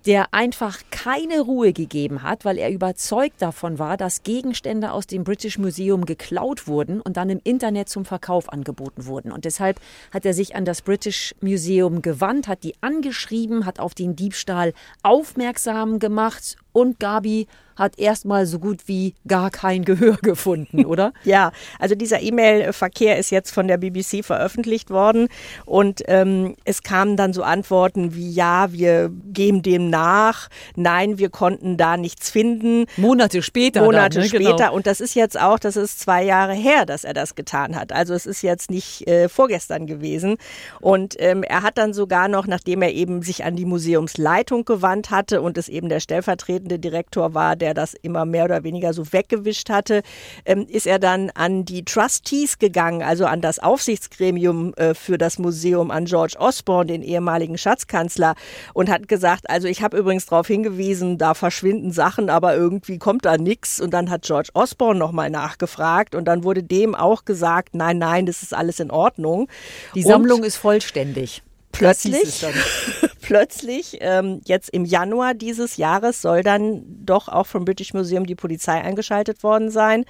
der 0.05 0.33
einfach 0.33 0.81
keine 0.91 1.41
Ruhe 1.41 1.73
gegeben 1.73 2.21
hat, 2.21 2.45
weil 2.45 2.57
er 2.57 2.69
überzeugt 2.69 3.41
davon 3.41 3.79
war, 3.79 3.97
dass 3.97 4.23
Gegenstände 4.23 4.91
aus 4.91 5.07
dem 5.07 5.23
British 5.23 5.57
Museum 5.57 6.05
geklaut 6.05 6.67
wurden 6.67 7.01
und 7.01 7.17
dann 7.17 7.29
im 7.29 7.41
Internet 7.43 7.89
zum 7.89 8.05
Verkauf 8.05 8.51
angeboten 8.51 9.07
wurden. 9.07 9.31
Und 9.31 9.45
deshalb 9.45 9.79
hat 10.11 10.25
er 10.25 10.33
sich 10.33 10.55
an 10.55 10.65
das 10.65 10.83
British 10.83 11.33
Museum 11.41 12.01
gewandt, 12.01 12.47
hat 12.47 12.63
die 12.63 12.75
angeschrieben, 12.81 13.65
hat 13.65 13.79
auf 13.79 13.95
den 13.95 14.15
Diebstahl 14.15 14.73
aufmerksam 15.01 15.97
gemacht 15.97 16.57
und 16.71 16.99
Gabi 16.99 17.47
hat 17.75 17.97
erstmal 17.97 18.45
so 18.45 18.59
gut 18.59 18.87
wie 18.87 19.15
gar 19.27 19.49
kein 19.55 19.85
Gehör 19.85 20.17
gefunden, 20.21 20.85
oder? 20.85 21.13
ja, 21.23 21.51
also 21.79 21.95
dieser 21.95 22.21
E-Mail-Verkehr 22.21 23.17
ist 23.17 23.31
jetzt 23.31 23.51
von 23.51 23.67
der 23.69 23.77
BBC 23.77 24.23
veröffentlicht 24.23 24.89
worden 24.89 25.29
und 25.65 26.03
ähm, 26.07 26.55
es 26.65 26.83
kamen 26.83 27.15
dann 27.15 27.31
so 27.31 27.41
Antworten 27.41 28.13
wie 28.13 28.29
ja, 28.29 28.71
wir 28.73 29.09
geben 29.31 29.61
dem 29.61 29.89
nach, 29.89 30.49
nein, 30.75 31.17
wir 31.17 31.29
konnten 31.29 31.77
da 31.77 31.95
nichts 31.95 32.29
finden. 32.29 32.85
Monate 32.97 33.41
später. 33.41 33.81
Monate 33.83 34.19
dann, 34.19 34.23
ne? 34.23 34.29
später 34.29 34.55
genau. 34.55 34.75
und 34.75 34.87
das 34.87 34.99
ist 34.99 35.15
jetzt 35.15 35.39
auch, 35.39 35.57
das 35.57 35.77
ist 35.77 36.01
zwei 36.01 36.23
Jahre 36.23 36.53
her, 36.53 36.85
dass 36.85 37.05
er 37.05 37.13
das 37.13 37.35
getan 37.35 37.77
hat. 37.77 37.93
Also 37.93 38.13
es 38.13 38.25
ist 38.25 38.41
jetzt 38.41 38.69
nicht 38.69 39.07
äh, 39.07 39.29
vorgestern 39.29 39.87
gewesen 39.87 40.35
und 40.81 41.15
ähm, 41.19 41.43
er 41.43 41.63
hat 41.63 41.77
dann 41.77 41.93
sogar 41.93 42.27
noch, 42.27 42.45
nachdem 42.45 42.81
er 42.81 42.91
eben 42.91 43.21
sich 43.21 43.45
an 43.45 43.55
die 43.55 43.65
Museumsleitung 43.65 44.65
gewandt 44.65 45.11
hatte 45.11 45.41
und 45.41 45.57
es 45.57 45.69
eben 45.69 45.87
der 45.87 46.01
stellvertretende 46.01 46.77
Direktor 46.77 47.33
war, 47.33 47.55
der 47.55 47.73
das 47.73 47.93
immer 47.93 48.25
mehr 48.25 48.43
oder 48.43 48.63
weniger 48.63 48.91
so 48.91 49.05
weggewischt 49.45 49.69
hatte, 49.69 50.01
ähm, 50.45 50.65
ist 50.67 50.87
er 50.87 50.99
dann 50.99 51.31
an 51.35 51.65
die 51.65 51.85
Trustees 51.85 52.59
gegangen, 52.59 53.01
also 53.01 53.25
an 53.25 53.41
das 53.41 53.59
Aufsichtsgremium 53.59 54.73
äh, 54.75 54.93
für 54.93 55.17
das 55.17 55.39
Museum, 55.39 55.91
an 55.91 56.05
George 56.05 56.35
Osborne, 56.37 56.87
den 56.87 57.01
ehemaligen 57.01 57.57
Schatzkanzler, 57.57 58.35
und 58.73 58.89
hat 58.89 59.07
gesagt, 59.07 59.49
also 59.49 59.67
ich 59.67 59.81
habe 59.81 59.97
übrigens 59.97 60.25
darauf 60.25 60.47
hingewiesen, 60.47 61.17
da 61.17 61.33
verschwinden 61.33 61.91
Sachen, 61.91 62.29
aber 62.29 62.55
irgendwie 62.55 62.97
kommt 62.97 63.25
da 63.25 63.37
nichts. 63.37 63.79
Und 63.79 63.93
dann 63.93 64.09
hat 64.09 64.23
George 64.23 64.49
Osborne 64.53 64.99
nochmal 64.99 65.29
nachgefragt 65.29 66.15
und 66.15 66.25
dann 66.25 66.43
wurde 66.43 66.63
dem 66.63 66.95
auch 66.95 67.25
gesagt, 67.25 67.75
nein, 67.75 67.97
nein, 67.97 68.25
das 68.25 68.41
ist 68.41 68.53
alles 68.53 68.79
in 68.79 68.91
Ordnung. 68.91 69.47
Die 69.93 70.03
Sammlung 70.03 70.39
und 70.39 70.45
ist 70.45 70.57
vollständig. 70.57 71.43
Plötzlich 71.77 72.45
plötzlich, 73.25 73.97
ähm, 74.01 74.41
jetzt 74.45 74.69
im 74.69 74.85
Januar 74.85 75.33
dieses 75.33 75.77
Jahres, 75.77 76.21
soll 76.21 76.43
dann 76.43 76.83
doch 77.03 77.27
auch 77.27 77.47
vom 77.47 77.65
British 77.65 77.93
Museum 77.93 78.25
die 78.25 78.35
Polizei 78.35 78.73
eingeschaltet 78.73 79.41
worden 79.41 79.71
sein, 79.71 80.05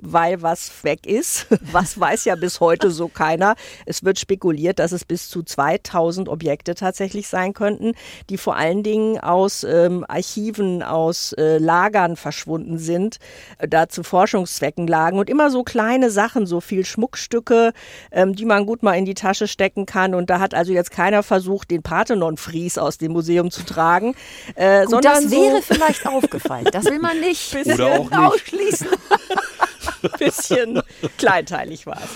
weil 0.00 0.40
was 0.40 0.84
weg 0.84 1.06
ist. 1.06 1.46
Was 1.72 1.98
weiß 2.00 2.24
ja 2.24 2.34
bis 2.36 2.60
heute 2.60 2.90
so 2.90 3.08
keiner. 3.08 3.54
Es 3.86 4.02
wird 4.04 4.18
spekuliert, 4.18 4.78
dass 4.78 4.92
es 4.92 5.04
bis 5.04 5.28
zu 5.28 5.42
2000 5.42 6.28
Objekte 6.28 6.74
tatsächlich 6.74 7.28
sein 7.28 7.52
könnten, 7.52 7.92
die 8.28 8.38
vor 8.38 8.56
allen 8.56 8.82
Dingen 8.82 9.18
aus 9.18 9.62
ähm, 9.62 10.04
Archiven, 10.08 10.82
aus 10.82 11.32
äh, 11.34 11.58
Lagern 11.58 12.16
verschwunden 12.16 12.78
sind, 12.78 13.18
äh, 13.58 13.68
da 13.68 13.88
zu 13.88 14.02
Forschungszwecken 14.02 14.86
lagen 14.86 15.18
und 15.18 15.30
immer 15.30 15.50
so 15.50 15.62
kleine 15.62 16.10
Sachen, 16.10 16.46
so 16.46 16.60
viel 16.60 16.84
Schmuckstücke, 16.84 17.72
ähm, 18.10 18.34
die 18.34 18.44
man 18.44 18.66
gut 18.66 18.82
mal 18.82 18.94
in 18.94 19.04
die 19.04 19.14
Tasche 19.14 19.46
stecken 19.46 19.86
kann. 19.86 20.14
Und 20.14 20.30
da 20.30 20.40
hat 20.40 20.54
also 20.54 20.72
jetzt 20.72 20.90
keiner 20.90 21.09
versucht, 21.22 21.70
den 21.70 21.82
Parthenon-Frieden 21.82 22.50
Fries 22.50 22.78
aus 22.78 22.98
dem 22.98 23.12
Museum 23.12 23.50
zu 23.50 23.64
tragen. 23.64 24.14
Äh, 24.54 24.82
Gut, 24.82 24.90
sondern 24.90 25.22
das 25.24 25.30
wäre 25.30 25.56
so 25.56 25.74
vielleicht 25.74 26.06
aufgefallen. 26.06 26.66
Das 26.72 26.84
will 26.86 26.98
man 26.98 27.20
nicht, 27.20 27.54
Oder 27.66 27.92
auch 27.92 28.10
nicht. 28.10 28.18
ausschließen. 28.18 28.88
bisschen 30.18 30.82
kleinteilig 31.18 31.86
war 31.86 31.98
es. 32.02 32.10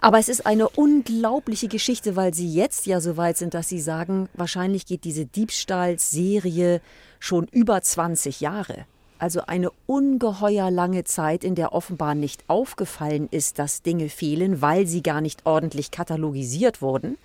Aber 0.00 0.18
es 0.18 0.28
ist 0.28 0.46
eine 0.46 0.68
unglaubliche 0.68 1.66
Geschichte, 1.66 2.14
weil 2.14 2.32
Sie 2.32 2.52
jetzt 2.52 2.86
ja 2.86 3.00
so 3.00 3.16
weit 3.16 3.36
sind, 3.36 3.54
dass 3.54 3.68
Sie 3.68 3.80
sagen, 3.80 4.28
wahrscheinlich 4.34 4.86
geht 4.86 5.04
diese 5.04 5.26
Diebstahlserie 5.26 6.80
schon 7.18 7.46
über 7.48 7.82
20 7.82 8.40
Jahre. 8.40 8.86
Also 9.18 9.40
eine 9.48 9.70
ungeheuer 9.86 10.70
lange 10.70 11.02
Zeit, 11.02 11.42
in 11.42 11.56
der 11.56 11.72
offenbar 11.72 12.14
nicht 12.14 12.44
aufgefallen 12.46 13.26
ist, 13.32 13.58
dass 13.58 13.82
Dinge 13.82 14.08
fehlen, 14.08 14.62
weil 14.62 14.86
sie 14.86 15.02
gar 15.02 15.20
nicht 15.20 15.44
ordentlich 15.44 15.90
katalogisiert 15.90 16.80
wurden. 16.80 17.18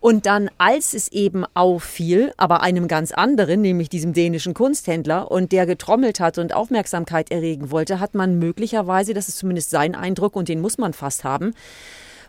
Und 0.00 0.24
dann, 0.24 0.50
als 0.56 0.94
es 0.94 1.08
eben 1.12 1.44
auffiel, 1.52 2.32
aber 2.38 2.62
einem 2.62 2.88
ganz 2.88 3.12
anderen, 3.12 3.60
nämlich 3.60 3.90
diesem 3.90 4.14
dänischen 4.14 4.54
Kunsthändler, 4.54 5.30
und 5.30 5.52
der 5.52 5.66
getrommelt 5.66 6.20
hat 6.20 6.38
und 6.38 6.54
Aufmerksamkeit 6.54 7.30
erregen 7.30 7.70
wollte, 7.70 8.00
hat 8.00 8.14
man 8.14 8.38
möglicherweise, 8.38 9.12
das 9.12 9.28
ist 9.28 9.36
zumindest 9.38 9.68
sein 9.68 9.94
Eindruck 9.94 10.36
und 10.36 10.48
den 10.48 10.62
muss 10.62 10.78
man 10.78 10.94
fast 10.94 11.22
haben, 11.22 11.52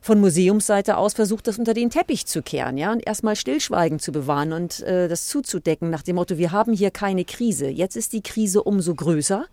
von 0.01 0.19
Museumsseite 0.19 0.97
aus 0.97 1.13
versucht, 1.13 1.47
das 1.47 1.59
unter 1.59 1.73
den 1.73 1.91
Teppich 1.91 2.25
zu 2.25 2.41
kehren, 2.41 2.77
ja, 2.77 2.91
und 2.91 3.05
erstmal 3.05 3.35
Stillschweigen 3.37 3.99
zu 3.99 4.11
bewahren 4.11 4.51
und 4.51 4.81
äh, 4.81 5.07
das 5.07 5.27
zuzudecken 5.27 5.89
nach 5.89 6.01
dem 6.01 6.15
Motto, 6.15 6.37
wir 6.37 6.51
haben 6.51 6.73
hier 6.73 6.91
keine 6.91 7.23
Krise. 7.23 7.67
Jetzt 7.67 7.95
ist 7.95 8.11
die 8.11 8.23
Krise 8.23 8.63
umso 8.63 8.95
größer. 8.95 9.45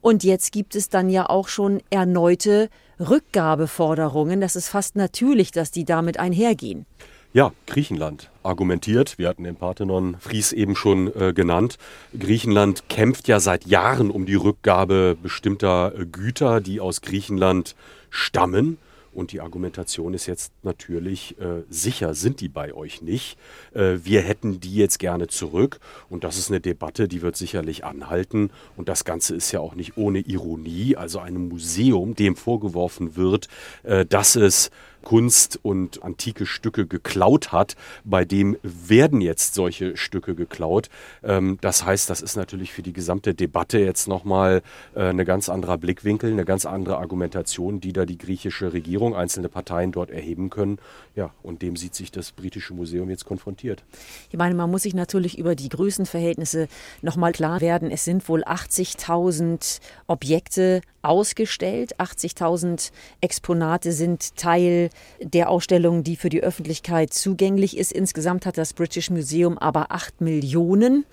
Und 0.00 0.24
jetzt 0.24 0.52
gibt 0.52 0.76
es 0.76 0.88
dann 0.88 1.10
ja 1.10 1.28
auch 1.28 1.48
schon 1.48 1.82
erneute 1.90 2.70
Rückgabeforderungen. 2.98 4.40
Das 4.40 4.56
ist 4.56 4.68
fast 4.68 4.96
natürlich, 4.96 5.50
dass 5.50 5.72
die 5.72 5.84
damit 5.84 6.18
einhergehen. 6.18 6.86
Ja, 7.32 7.52
Griechenland 7.68 8.28
argumentiert. 8.42 9.16
Wir 9.16 9.28
hatten 9.28 9.44
den 9.44 9.54
Parthenon 9.54 10.16
Fries 10.18 10.52
eben 10.52 10.74
schon 10.74 11.14
äh, 11.14 11.32
genannt. 11.32 11.78
Griechenland 12.18 12.88
kämpft 12.88 13.28
ja 13.28 13.38
seit 13.38 13.66
Jahren 13.66 14.10
um 14.10 14.26
die 14.26 14.34
Rückgabe 14.34 15.16
bestimmter 15.22 15.92
äh, 15.96 16.06
Güter, 16.06 16.60
die 16.60 16.80
aus 16.80 17.02
Griechenland 17.02 17.76
stammen. 18.10 18.78
Und 19.12 19.30
die 19.30 19.40
Argumentation 19.40 20.14
ist 20.14 20.26
jetzt 20.26 20.52
natürlich, 20.62 21.38
äh, 21.40 21.62
sicher 21.68 22.14
sind 22.14 22.40
die 22.40 22.48
bei 22.48 22.74
euch 22.74 23.00
nicht. 23.00 23.38
Äh, 23.74 23.98
wir 24.02 24.22
hätten 24.22 24.58
die 24.58 24.74
jetzt 24.74 24.98
gerne 24.98 25.28
zurück. 25.28 25.78
Und 26.08 26.24
das 26.24 26.36
ist 26.36 26.50
eine 26.50 26.60
Debatte, 26.60 27.06
die 27.06 27.22
wird 27.22 27.36
sicherlich 27.36 27.84
anhalten. 27.84 28.50
Und 28.76 28.88
das 28.88 29.04
Ganze 29.04 29.36
ist 29.36 29.52
ja 29.52 29.60
auch 29.60 29.76
nicht 29.76 29.96
ohne 29.96 30.18
Ironie. 30.18 30.96
Also 30.96 31.20
einem 31.20 31.48
Museum, 31.48 32.16
dem 32.16 32.34
vorgeworfen 32.34 33.14
wird, 33.14 33.48
äh, 33.84 34.04
dass 34.04 34.34
es 34.34 34.70
Kunst 35.02 35.58
und 35.62 36.02
antike 36.02 36.46
Stücke 36.46 36.86
geklaut 36.86 37.52
hat, 37.52 37.76
bei 38.04 38.24
dem 38.24 38.56
werden 38.62 39.20
jetzt 39.20 39.54
solche 39.54 39.96
Stücke 39.96 40.34
geklaut. 40.34 40.88
Ähm, 41.22 41.58
das 41.60 41.84
heißt, 41.84 42.10
das 42.10 42.22
ist 42.22 42.36
natürlich 42.36 42.72
für 42.72 42.82
die 42.82 42.92
gesamte 42.92 43.34
Debatte 43.34 43.78
jetzt 43.78 44.08
nochmal 44.08 44.62
äh, 44.94 45.04
eine 45.04 45.24
ganz 45.24 45.48
anderer 45.48 45.78
Blickwinkel, 45.78 46.32
eine 46.32 46.44
ganz 46.44 46.66
andere 46.66 46.98
Argumentation, 46.98 47.80
die 47.80 47.92
da 47.92 48.04
die 48.04 48.18
griechische 48.18 48.72
Regierung, 48.72 49.14
einzelne 49.14 49.48
Parteien 49.48 49.92
dort 49.92 50.10
erheben 50.10 50.50
können. 50.50 50.78
Ja, 51.16 51.30
und 51.42 51.62
dem 51.62 51.76
sieht 51.76 51.94
sich 51.94 52.10
das 52.10 52.32
britische 52.32 52.74
Museum 52.74 53.10
jetzt 53.10 53.24
konfrontiert. 53.24 53.82
Ich 54.30 54.38
meine, 54.38 54.54
man 54.54 54.70
muss 54.70 54.82
sich 54.82 54.94
natürlich 54.94 55.38
über 55.38 55.54
die 55.54 55.68
Größenverhältnisse 55.68 56.68
nochmal 57.02 57.32
klar 57.32 57.60
werden. 57.60 57.90
Es 57.90 58.04
sind 58.04 58.28
wohl 58.28 58.44
80.000 58.44 59.80
Objekte 60.06 60.82
ausgestellt. 61.02 61.98
80.000 61.98 62.90
Exponate 63.20 63.92
sind 63.92 64.36
Teil 64.36 64.89
der 65.20 65.48
Ausstellung, 65.50 66.02
die 66.04 66.16
für 66.16 66.28
die 66.28 66.42
Öffentlichkeit 66.42 67.12
zugänglich 67.12 67.76
ist. 67.76 67.92
Insgesamt 67.92 68.46
hat 68.46 68.58
das 68.58 68.72
British 68.72 69.10
Museum 69.10 69.58
aber 69.58 69.92
8 69.92 70.20
Millionen 70.20 71.04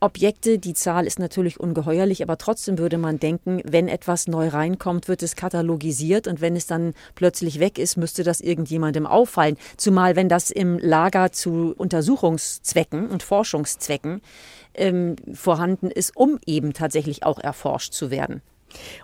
Objekte. 0.00 0.58
Die 0.58 0.74
Zahl 0.74 1.06
ist 1.06 1.18
natürlich 1.18 1.58
ungeheuerlich, 1.58 2.22
aber 2.22 2.36
trotzdem 2.36 2.78
würde 2.78 2.98
man 2.98 3.18
denken, 3.18 3.62
wenn 3.64 3.88
etwas 3.88 4.26
neu 4.26 4.48
reinkommt, 4.48 5.08
wird 5.08 5.22
es 5.22 5.34
katalogisiert 5.34 6.26
und 6.26 6.40
wenn 6.40 6.56
es 6.56 6.66
dann 6.66 6.94
plötzlich 7.14 7.58
weg 7.58 7.78
ist, 7.78 7.96
müsste 7.96 8.22
das 8.22 8.40
irgendjemandem 8.40 9.06
auffallen. 9.06 9.56
Zumal 9.76 10.14
wenn 10.14 10.28
das 10.28 10.50
im 10.50 10.78
Lager 10.78 11.32
zu 11.32 11.74
Untersuchungszwecken 11.76 13.08
und 13.08 13.22
Forschungszwecken 13.22 14.20
ähm, 14.74 15.16
vorhanden 15.32 15.90
ist, 15.90 16.16
um 16.16 16.38
eben 16.46 16.72
tatsächlich 16.74 17.24
auch 17.24 17.38
erforscht 17.38 17.94
zu 17.94 18.10
werden. 18.10 18.42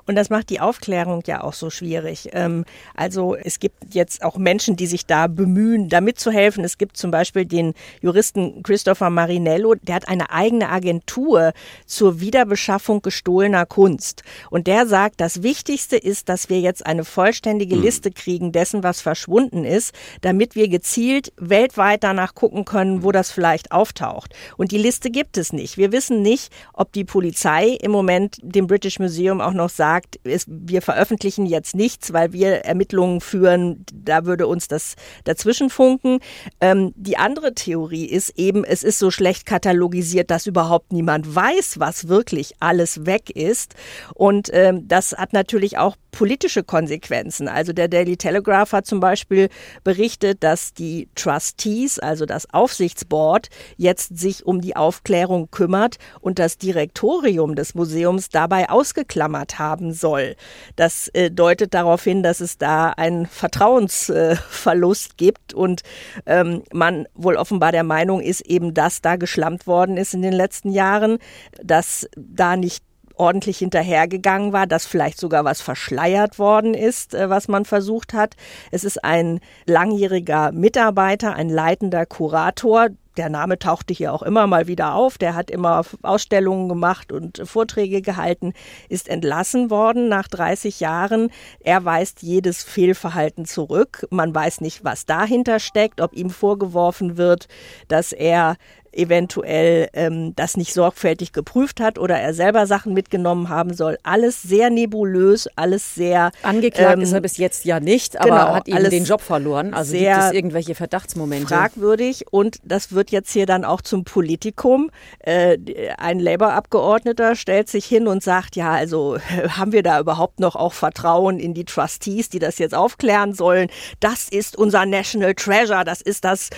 Und 0.07 0.17
das 0.17 0.31
macht 0.31 0.51
die 0.51 0.61
Aufklärung 0.61 1.23
ja 1.27 1.43
auch 1.43 1.53
so 1.53 1.71
schwierig. 1.71 2.31
Ähm, 2.33 2.65
also 2.95 3.37
es 3.37 3.61
gibt 3.61 3.95
jetzt 3.95 4.23
auch 4.23 4.37
Menschen, 4.37 4.77
die 4.77 4.87
sich 4.87 5.07
da 5.07 5.27
bemühen, 5.27 5.89
da 5.89 6.01
mitzuhelfen. 6.01 6.65
Es 6.65 6.79
gibt 6.79 6.97
zum 6.97 7.11
Beispiel 7.11 7.45
den 7.45 7.75
Juristen 8.01 8.63
Christopher 8.63 9.11
Marinello, 9.11 9.75
der 9.75 9.97
hat 9.97 10.09
eine 10.09 10.31
eigene 10.31 10.71
Agentur 10.71 11.53
zur 11.87 12.21
Wiederbeschaffung 12.21 13.03
gestohlener 13.03 13.67
Kunst. 13.67 14.23
Und 14.51 14.67
der 14.67 14.87
sagt, 14.87 15.21
das 15.21 15.43
Wichtigste 15.43 15.97
ist, 15.97 16.29
dass 16.29 16.49
wir 16.49 16.61
jetzt 16.61 16.87
eine 16.87 17.05
vollständige 17.05 17.77
mhm. 17.77 17.83
Liste 17.83 18.11
kriegen 18.11 18.53
dessen, 18.53 18.83
was 18.83 19.01
verschwunden 19.01 19.65
ist, 19.65 19.95
damit 20.21 20.55
wir 20.55 20.69
gezielt 20.69 21.33
weltweit 21.37 22.03
danach 22.05 22.35
gucken 22.35 22.65
können, 22.65 23.03
wo 23.03 23.13
das 23.13 23.31
vielleicht 23.31 23.73
auftaucht. 23.73 24.35
Und 24.57 24.73
die 24.73 24.79
Liste 24.79 25.11
gibt 25.11 25.37
es 25.37 25.53
nicht. 25.53 25.77
Wir 25.77 25.93
wissen 25.93 26.23
nicht, 26.23 26.53
ob 26.73 26.93
die 26.93 27.05
Polizei 27.05 27.69
im 27.81 27.91
Moment 27.91 28.39
dem 28.43 28.67
British 28.67 28.99
Museum 28.99 29.41
auch 29.41 29.53
noch 29.53 29.60
noch 29.61 29.71
sagt, 29.71 30.17
ist, 30.25 30.49
wir 30.49 30.83
veröffentlichen 30.83 31.47
jetzt 31.47 31.75
nichts, 31.75 32.13
weil 32.13 32.33
wir 32.33 32.65
Ermittlungen 32.65 33.21
führen, 33.21 33.85
da 33.93 34.25
würde 34.25 34.47
uns 34.47 34.69
das 34.69 34.95
dazwischen 35.25 35.71
funken. 35.71 36.19
Ähm, 36.61 36.93
die 36.97 37.17
andere 37.17 37.55
Theorie 37.55 38.07
ist 38.07 38.31
eben, 38.37 38.65
es 38.65 38.83
ist 38.83 38.99
so 38.99 39.11
schlecht 39.11 39.47
katalogisiert, 39.47 40.31
dass 40.31 40.47
überhaupt 40.47 40.93
niemand 40.93 41.35
weiß, 41.35 41.79
was 41.79 42.09
wirklich 42.09 42.55
alles 42.61 43.07
weg 43.07 43.31
ist. 43.31 43.75
Und 44.15 44.51
ähm, 44.53 44.89
das 44.89 45.13
hat 45.13 45.33
natürlich 45.33 45.79
auch 45.79 45.97
politische 46.11 46.63
Konsequenzen. 46.63 47.49
Also 47.49 47.73
der 47.73 47.89
Daily 47.89 48.17
Telegraph 48.17 48.73
hat 48.73 48.87
zum 48.87 49.01
Beispiel 49.01 49.49
berichtet, 49.85 50.43
dass 50.43 50.75
die 50.75 51.09
Trustees, 51.15 51.99
also 51.99 52.27
das 52.27 52.53
Aufsichtsboard, 52.53 53.49
jetzt 53.77 54.19
sich 54.19 54.45
um 54.45 54.61
die 54.61 54.77
Aufklärung 54.77 55.51
kümmert 55.51 55.97
und 56.21 56.39
das 56.39 56.59
Direktorium 56.59 57.55
des 57.55 57.75
Museums 57.75 58.29
dabei 58.29 58.69
ausgeklammert 58.69 59.40
haben 59.59 59.93
soll. 59.93 60.37
Das 60.77 61.09
äh, 61.09 61.31
deutet 61.31 61.75
darauf 61.75 62.05
hin, 62.05 62.23
dass 62.23 62.41
es 62.41 62.59
da 62.59 62.91
einen 62.91 63.27
Vertrauensverlust 63.27 65.13
äh, 65.13 65.15
gibt 65.17 65.55
und 65.55 65.83
ähm, 66.27 66.63
man 66.73 67.07
wohl 67.15 67.37
offenbar 67.37 67.73
der 67.73 67.85
Meinung 67.85 68.21
ist, 68.21 68.43
eben, 68.43 68.75
dass 68.75 69.03
da 69.03 69.17
geschlampt 69.17 69.67
worden 69.67 69.97
ist 69.97 70.15
in 70.15 70.23
den 70.23 70.33
letzten 70.33 70.71
Jahren, 70.71 71.19
dass 71.63 72.09
da 72.17 72.57
nicht 72.57 72.83
ordentlich 73.21 73.59
hinterhergegangen 73.59 74.53
war, 74.53 74.67
dass 74.67 74.87
vielleicht 74.87 75.21
sogar 75.21 75.45
was 75.45 75.61
verschleiert 75.61 76.39
worden 76.39 76.73
ist, 76.73 77.15
äh, 77.15 77.29
was 77.29 77.49
man 77.49 77.67
versucht 77.67 78.15
hat. 78.15 78.35
Es 78.71 78.83
ist 78.83 79.05
ein 79.05 79.41
langjähriger 79.67 80.53
Mitarbeiter, 80.53 81.35
ein 81.35 81.51
leitender 81.51 82.07
Kurator, 82.07 82.89
der 83.17 83.29
Name 83.29 83.59
tauchte 83.59 83.93
hier 83.93 84.13
auch 84.13 84.23
immer 84.23 84.47
mal 84.47 84.67
wieder 84.67 84.95
auf. 84.95 85.19
Der 85.19 85.35
hat 85.35 85.51
immer 85.51 85.83
Ausstellungen 86.03 86.69
gemacht 86.69 87.13
und 87.13 87.43
Vorträge 87.45 88.03
gehalten, 88.03 88.53
ist 88.89 89.09
entlassen 89.09 89.71
worden 89.71 90.09
nach 90.09 90.29
30 90.29 90.81
Jahren. 90.81 91.31
Er 91.61 91.85
weist 91.85 92.23
jedes 92.23 92.63
Fehlverhalten 92.63 93.45
zurück. 93.45 94.07
Man 94.11 94.35
weiß 94.35 94.61
nicht, 94.61 94.85
was 94.85 95.07
dahinter 95.07 95.59
steckt, 95.59 96.01
ob 96.01 96.13
ihm 96.15 96.31
vorgeworfen 96.31 97.17
wird, 97.17 97.49
dass 97.89 98.13
er 98.13 98.57
eventuell 98.93 99.89
ähm, 99.93 100.35
das 100.37 100.57
nicht 100.57 100.73
sorgfältig 100.73 101.33
geprüft 101.33 101.81
hat 101.81 101.99
oder 101.99 102.19
er 102.19 102.35
selber 102.35 102.67
Sachen 102.67 102.93
mitgenommen 102.93 103.49
haben 103.49 103.75
soll. 103.75 103.99
Alles 104.03 104.43
sehr 104.43 104.71
nebulös, 104.71 105.49
alles 105.57 105.95
sehr 105.95 106.33
angeklagt 106.43 106.97
ähm, 106.97 107.03
ist 107.03 107.13
er 107.13 107.21
bis 107.21 107.37
jetzt 107.37 107.65
ja 107.65 107.81
nicht, 107.81 108.19
aber 108.19 108.29
genau, 108.29 108.55
hat 108.55 108.69
eben 108.69 108.91
den 108.91 109.05
Job 109.05 109.21
verloren. 109.21 109.75
Also 109.75 109.93
gibt 109.93 110.11
es 110.11 110.33
irgendwelche 110.33 110.75
Verdachtsmomente? 110.75 111.47
Fragwürdig 111.47 112.25
und 112.31 112.59
das 112.65 112.93
wird 112.93 113.11
jetzt 113.11 113.33
hier 113.33 113.47
dann 113.47 113.65
auch 113.65 113.81
zum 113.81 114.05
Politikum. 114.05 114.91
Äh, 115.21 115.59
ein 115.97 116.19
Labour-Abgeordneter 116.19 117.37
stellt 117.37 117.69
sich 117.69 117.87
hin 117.87 118.09
und 118.09 118.23
sagt, 118.23 118.57
ja, 118.57 118.73
also 118.73 119.19
haben 119.49 119.73
wir 119.73 119.83
da 119.83 120.01
überhaupt 120.01 120.41
noch 120.41 120.57
auch 120.57 120.73
Vertrauen 120.73 121.39
in 121.39 121.55
die 121.55 121.65
Trustees, 121.65 122.29
die 122.29 122.39
das 122.39 122.59
jetzt 122.59 122.75
aufklären 122.75 123.35
sollen? 123.35 123.69
Das 124.01 124.29
ist 124.29 124.57
unser 124.57 124.87
National 124.87 125.35
Treasure, 125.35 125.85
das 125.85 126.01
ist 126.01 126.25
das 126.25 126.51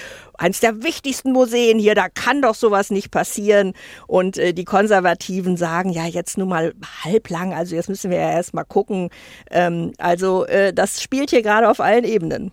eines 0.43 0.59
der 0.59 0.83
wichtigsten 0.83 1.33
Museen 1.33 1.79
hier, 1.79 1.95
da 1.95 2.09
kann 2.09 2.43
doch 2.43 2.57
sowas 2.57 2.91
nicht 2.91 3.13
passieren. 3.13 3.75
Und 4.09 4.39
äh, 4.39 4.53
die 4.53 4.65
Konservativen 4.65 5.57
sagen, 5.57 5.91
ja, 5.91 6.07
jetzt 6.07 6.37
nur 6.37 6.49
mal 6.49 6.75
halblang, 7.05 7.55
also 7.55 7.77
jetzt 7.77 7.89
müssen 7.89 8.11
wir 8.11 8.19
ja 8.19 8.33
erst 8.33 8.53
mal 8.53 8.65
gucken. 8.65 9.11
Ähm, 9.53 9.93
also 9.99 10.45
äh, 10.47 10.73
das 10.73 11.01
spielt 11.01 11.31
hier 11.31 11.43
gerade 11.43 11.71
auf 11.71 11.79
allen 11.79 12.05
Ebenen. 12.05 12.51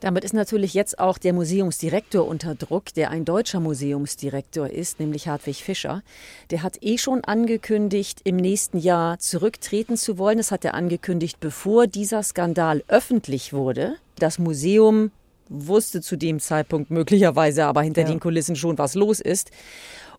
Damit 0.00 0.24
ist 0.24 0.34
natürlich 0.34 0.74
jetzt 0.74 0.98
auch 0.98 1.18
der 1.18 1.32
Museumsdirektor 1.32 2.26
unter 2.26 2.54
Druck, 2.56 2.92
der 2.94 3.10
ein 3.10 3.24
deutscher 3.24 3.60
Museumsdirektor 3.60 4.68
ist, 4.68 4.98
nämlich 5.00 5.28
Hartwig 5.28 5.62
Fischer. 5.62 6.02
Der 6.50 6.62
hat 6.62 6.78
eh 6.82 6.98
schon 6.98 7.24
angekündigt, 7.24 8.20
im 8.24 8.36
nächsten 8.36 8.78
Jahr 8.78 9.18
zurücktreten 9.18 9.96
zu 9.96 10.18
wollen. 10.18 10.38
Das 10.38 10.50
hat 10.50 10.64
er 10.64 10.74
angekündigt, 10.74 11.38
bevor 11.40 11.86
dieser 11.86 12.22
Skandal 12.22 12.84
öffentlich 12.88 13.52
wurde. 13.52 13.94
Das 14.18 14.38
Museum 14.38 15.10
wusste 15.48 16.00
zu 16.00 16.16
dem 16.16 16.40
Zeitpunkt 16.40 16.90
möglicherweise 16.90 17.64
aber 17.66 17.82
hinter 17.82 18.02
ja. 18.02 18.08
den 18.08 18.20
Kulissen 18.20 18.56
schon, 18.56 18.78
was 18.78 18.94
los 18.94 19.20
ist. 19.20 19.50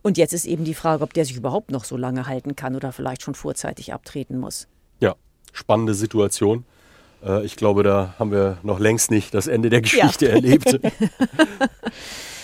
Und 0.02 0.16
jetzt 0.16 0.32
ist 0.32 0.46
eben 0.46 0.64
die 0.64 0.74
Frage, 0.74 1.02
ob 1.02 1.12
der 1.12 1.24
sich 1.24 1.36
überhaupt 1.36 1.70
noch 1.70 1.84
so 1.84 1.96
lange 1.96 2.26
halten 2.26 2.56
kann 2.56 2.74
oder 2.74 2.92
vielleicht 2.92 3.22
schon 3.22 3.34
vorzeitig 3.34 3.92
abtreten 3.92 4.38
muss. 4.38 4.66
Ja, 5.00 5.14
spannende 5.52 5.94
Situation. 5.94 6.64
Äh, 7.24 7.44
ich 7.44 7.56
glaube, 7.56 7.82
da 7.82 8.14
haben 8.18 8.32
wir 8.32 8.58
noch 8.62 8.78
längst 8.78 9.10
nicht 9.10 9.34
das 9.34 9.46
Ende 9.46 9.70
der 9.70 9.82
Geschichte 9.82 10.26
ja. 10.26 10.32
erlebt. 10.34 10.80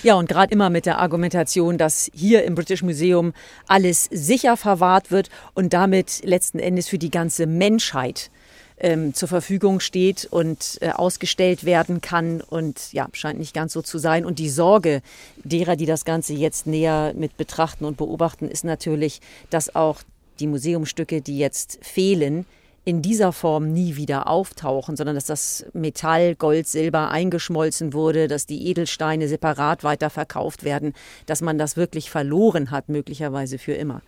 Ja, 0.02 0.14
und 0.14 0.28
gerade 0.28 0.52
immer 0.52 0.70
mit 0.70 0.86
der 0.86 0.98
Argumentation, 1.00 1.78
dass 1.78 2.10
hier 2.14 2.44
im 2.44 2.54
British 2.54 2.82
Museum 2.82 3.32
alles 3.66 4.04
sicher 4.04 4.56
verwahrt 4.56 5.10
wird 5.10 5.30
und 5.54 5.72
damit 5.72 6.20
letzten 6.24 6.60
Endes 6.60 6.88
für 6.88 6.98
die 6.98 7.10
ganze 7.10 7.46
Menschheit 7.46 8.30
ähm, 8.78 9.14
zur 9.14 9.28
Verfügung 9.28 9.80
steht 9.80 10.26
und 10.30 10.78
äh, 10.80 10.90
ausgestellt 10.90 11.64
werden 11.64 12.00
kann. 12.00 12.40
Und 12.40 12.92
ja, 12.92 13.08
scheint 13.12 13.38
nicht 13.38 13.54
ganz 13.54 13.72
so 13.72 13.82
zu 13.82 13.98
sein. 13.98 14.24
Und 14.24 14.38
die 14.38 14.50
Sorge 14.50 15.02
derer, 15.44 15.76
die 15.76 15.86
das 15.86 16.04
Ganze 16.04 16.34
jetzt 16.34 16.66
näher 16.66 17.14
mit 17.16 17.36
betrachten 17.36 17.84
und 17.84 17.96
beobachten, 17.96 18.48
ist 18.48 18.64
natürlich, 18.64 19.20
dass 19.50 19.74
auch 19.74 20.02
die 20.40 20.46
Museumstücke, 20.46 21.22
die 21.22 21.38
jetzt 21.38 21.78
fehlen, 21.82 22.44
in 22.86 23.02
dieser 23.02 23.32
Form 23.32 23.72
nie 23.72 23.96
wieder 23.96 24.28
auftauchen, 24.28 24.94
sondern 24.96 25.16
dass 25.16 25.24
das 25.24 25.66
Metall, 25.72 26.36
Gold, 26.36 26.68
Silber 26.68 27.10
eingeschmolzen 27.10 27.92
wurde, 27.92 28.28
dass 28.28 28.46
die 28.46 28.68
Edelsteine 28.68 29.26
separat 29.26 29.82
weiterverkauft 29.82 30.62
werden, 30.62 30.94
dass 31.26 31.40
man 31.40 31.58
das 31.58 31.76
wirklich 31.76 32.10
verloren 32.10 32.70
hat, 32.70 32.88
möglicherweise 32.88 33.58
für 33.58 33.72
immer, 33.72 34.02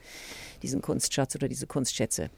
diesen 0.63 0.81
Kunstschatz 0.81 1.35
oder 1.35 1.49
diese 1.49 1.67
Kunstschätze. 1.67 2.31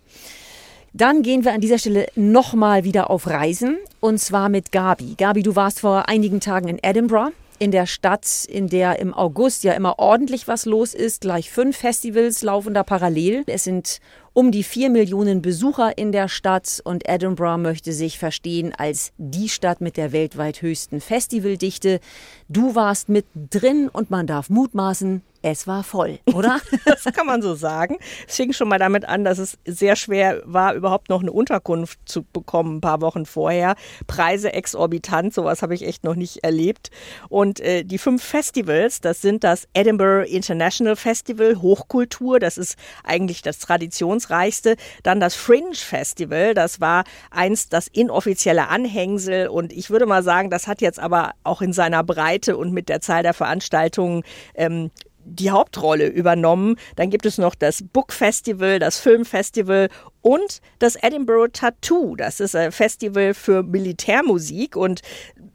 Dann 0.92 1.22
gehen 1.22 1.44
wir 1.44 1.52
an 1.52 1.60
dieser 1.60 1.78
Stelle 1.78 2.08
nochmal 2.16 2.82
wieder 2.82 3.10
auf 3.10 3.28
Reisen 3.28 3.78
und 4.00 4.18
zwar 4.18 4.48
mit 4.48 4.72
Gabi. 4.72 5.14
Gabi, 5.16 5.42
du 5.42 5.54
warst 5.54 5.80
vor 5.80 6.08
einigen 6.08 6.40
Tagen 6.40 6.68
in 6.68 6.78
Edinburgh 6.82 7.32
in 7.60 7.70
der 7.70 7.86
Stadt, 7.86 8.46
in 8.46 8.68
der 8.68 8.98
im 8.98 9.12
August 9.12 9.64
ja 9.64 9.74
immer 9.74 9.98
ordentlich 9.98 10.48
was 10.48 10.64
los 10.64 10.94
ist. 10.94 11.20
Gleich 11.20 11.50
fünf 11.50 11.76
Festivals 11.76 12.42
laufen 12.42 12.72
da 12.72 12.82
parallel. 12.82 13.44
Es 13.46 13.64
sind 13.64 14.00
um 14.32 14.50
die 14.50 14.64
vier 14.64 14.88
Millionen 14.88 15.42
Besucher 15.42 15.96
in 15.98 16.10
der 16.10 16.28
Stadt 16.28 16.80
und 16.84 17.06
Edinburgh 17.06 17.58
möchte 17.58 17.92
sich 17.92 18.18
verstehen 18.18 18.72
als 18.76 19.12
die 19.18 19.50
Stadt 19.50 19.82
mit 19.82 19.98
der 19.98 20.10
weltweit 20.10 20.62
höchsten 20.62 21.00
Festivaldichte. 21.00 22.00
Du 22.48 22.74
warst 22.74 23.10
mit 23.10 23.26
drin 23.34 23.90
und 23.92 24.10
man 24.10 24.26
darf 24.26 24.48
mutmaßen, 24.48 25.22
es 25.42 25.66
war 25.66 25.82
voll, 25.84 26.18
oder? 26.26 26.60
das 26.84 27.04
kann 27.14 27.26
man 27.26 27.40
so 27.40 27.54
sagen. 27.54 27.96
Es 28.28 28.36
fing 28.36 28.52
schon 28.52 28.68
mal 28.68 28.78
damit 28.78 29.06
an, 29.06 29.24
dass 29.24 29.38
es 29.38 29.58
sehr 29.64 29.96
schwer 29.96 30.42
war, 30.44 30.74
überhaupt 30.74 31.08
noch 31.08 31.22
eine 31.22 31.32
Unterkunft 31.32 31.98
zu 32.04 32.24
bekommen, 32.24 32.76
ein 32.76 32.80
paar 32.80 33.00
Wochen 33.00 33.24
vorher. 33.24 33.74
Preise 34.06 34.52
exorbitant, 34.52 35.32
sowas 35.32 35.62
habe 35.62 35.74
ich 35.74 35.86
echt 35.86 36.04
noch 36.04 36.14
nicht 36.14 36.44
erlebt. 36.44 36.90
Und 37.28 37.60
äh, 37.60 37.84
die 37.84 37.96
fünf 37.96 38.22
Festivals, 38.22 39.00
das 39.00 39.22
sind 39.22 39.42
das 39.42 39.66
Edinburgh 39.72 40.28
International 40.28 40.94
Festival, 40.94 41.56
Hochkultur, 41.62 42.38
das 42.38 42.58
ist 42.58 42.76
eigentlich 43.02 43.40
das 43.40 43.58
traditionsreichste. 43.58 44.76
Dann 45.02 45.20
das 45.20 45.34
Fringe 45.34 45.74
Festival, 45.74 46.52
das 46.52 46.80
war 46.80 47.04
einst 47.30 47.72
das 47.72 47.88
inoffizielle 47.88 48.68
Anhängsel. 48.68 49.48
Und 49.48 49.72
ich 49.72 49.88
würde 49.88 50.04
mal 50.04 50.22
sagen, 50.22 50.50
das 50.50 50.66
hat 50.66 50.82
jetzt 50.82 50.98
aber 51.00 51.32
auch 51.44 51.62
in 51.62 51.72
seiner 51.72 52.04
Breite 52.04 52.58
und 52.58 52.72
mit 52.72 52.90
der 52.90 53.00
Zahl 53.00 53.22
der 53.22 53.34
Veranstaltungen 53.34 54.22
ähm, 54.54 54.90
die 55.24 55.50
Hauptrolle 55.50 56.06
übernommen. 56.06 56.76
Dann 56.96 57.10
gibt 57.10 57.26
es 57.26 57.38
noch 57.38 57.54
das 57.54 57.84
Book 57.92 58.12
Festival, 58.12 58.78
das 58.78 58.98
Film 58.98 59.24
Festival 59.24 59.88
und 60.22 60.60
das 60.78 60.96
Edinburgh 60.96 61.50
Tattoo. 61.52 62.16
Das 62.16 62.40
ist 62.40 62.56
ein 62.56 62.72
Festival 62.72 63.34
für 63.34 63.62
Militärmusik 63.62 64.76
und 64.76 65.02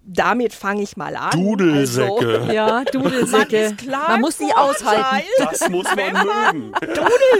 damit 0.08 0.54
fange 0.54 0.84
ich 0.84 0.98
mal 0.98 1.16
an. 1.16 1.32
Dudelsäcke. 1.32 2.42
Also, 2.42 2.52
ja, 2.52 2.84
Dudelsäcke. 2.84 3.64
Man, 3.70 3.78
klar 3.78 4.10
man 4.10 4.22
muss 4.22 4.38
die 4.38 4.54
aushalten. 4.56 5.28
Das 5.40 5.70
muss 5.70 5.88
man 5.96 6.14
mögen. 6.14 6.72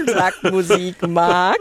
Dudelsackmusik 0.04 1.08
mag. 1.08 1.58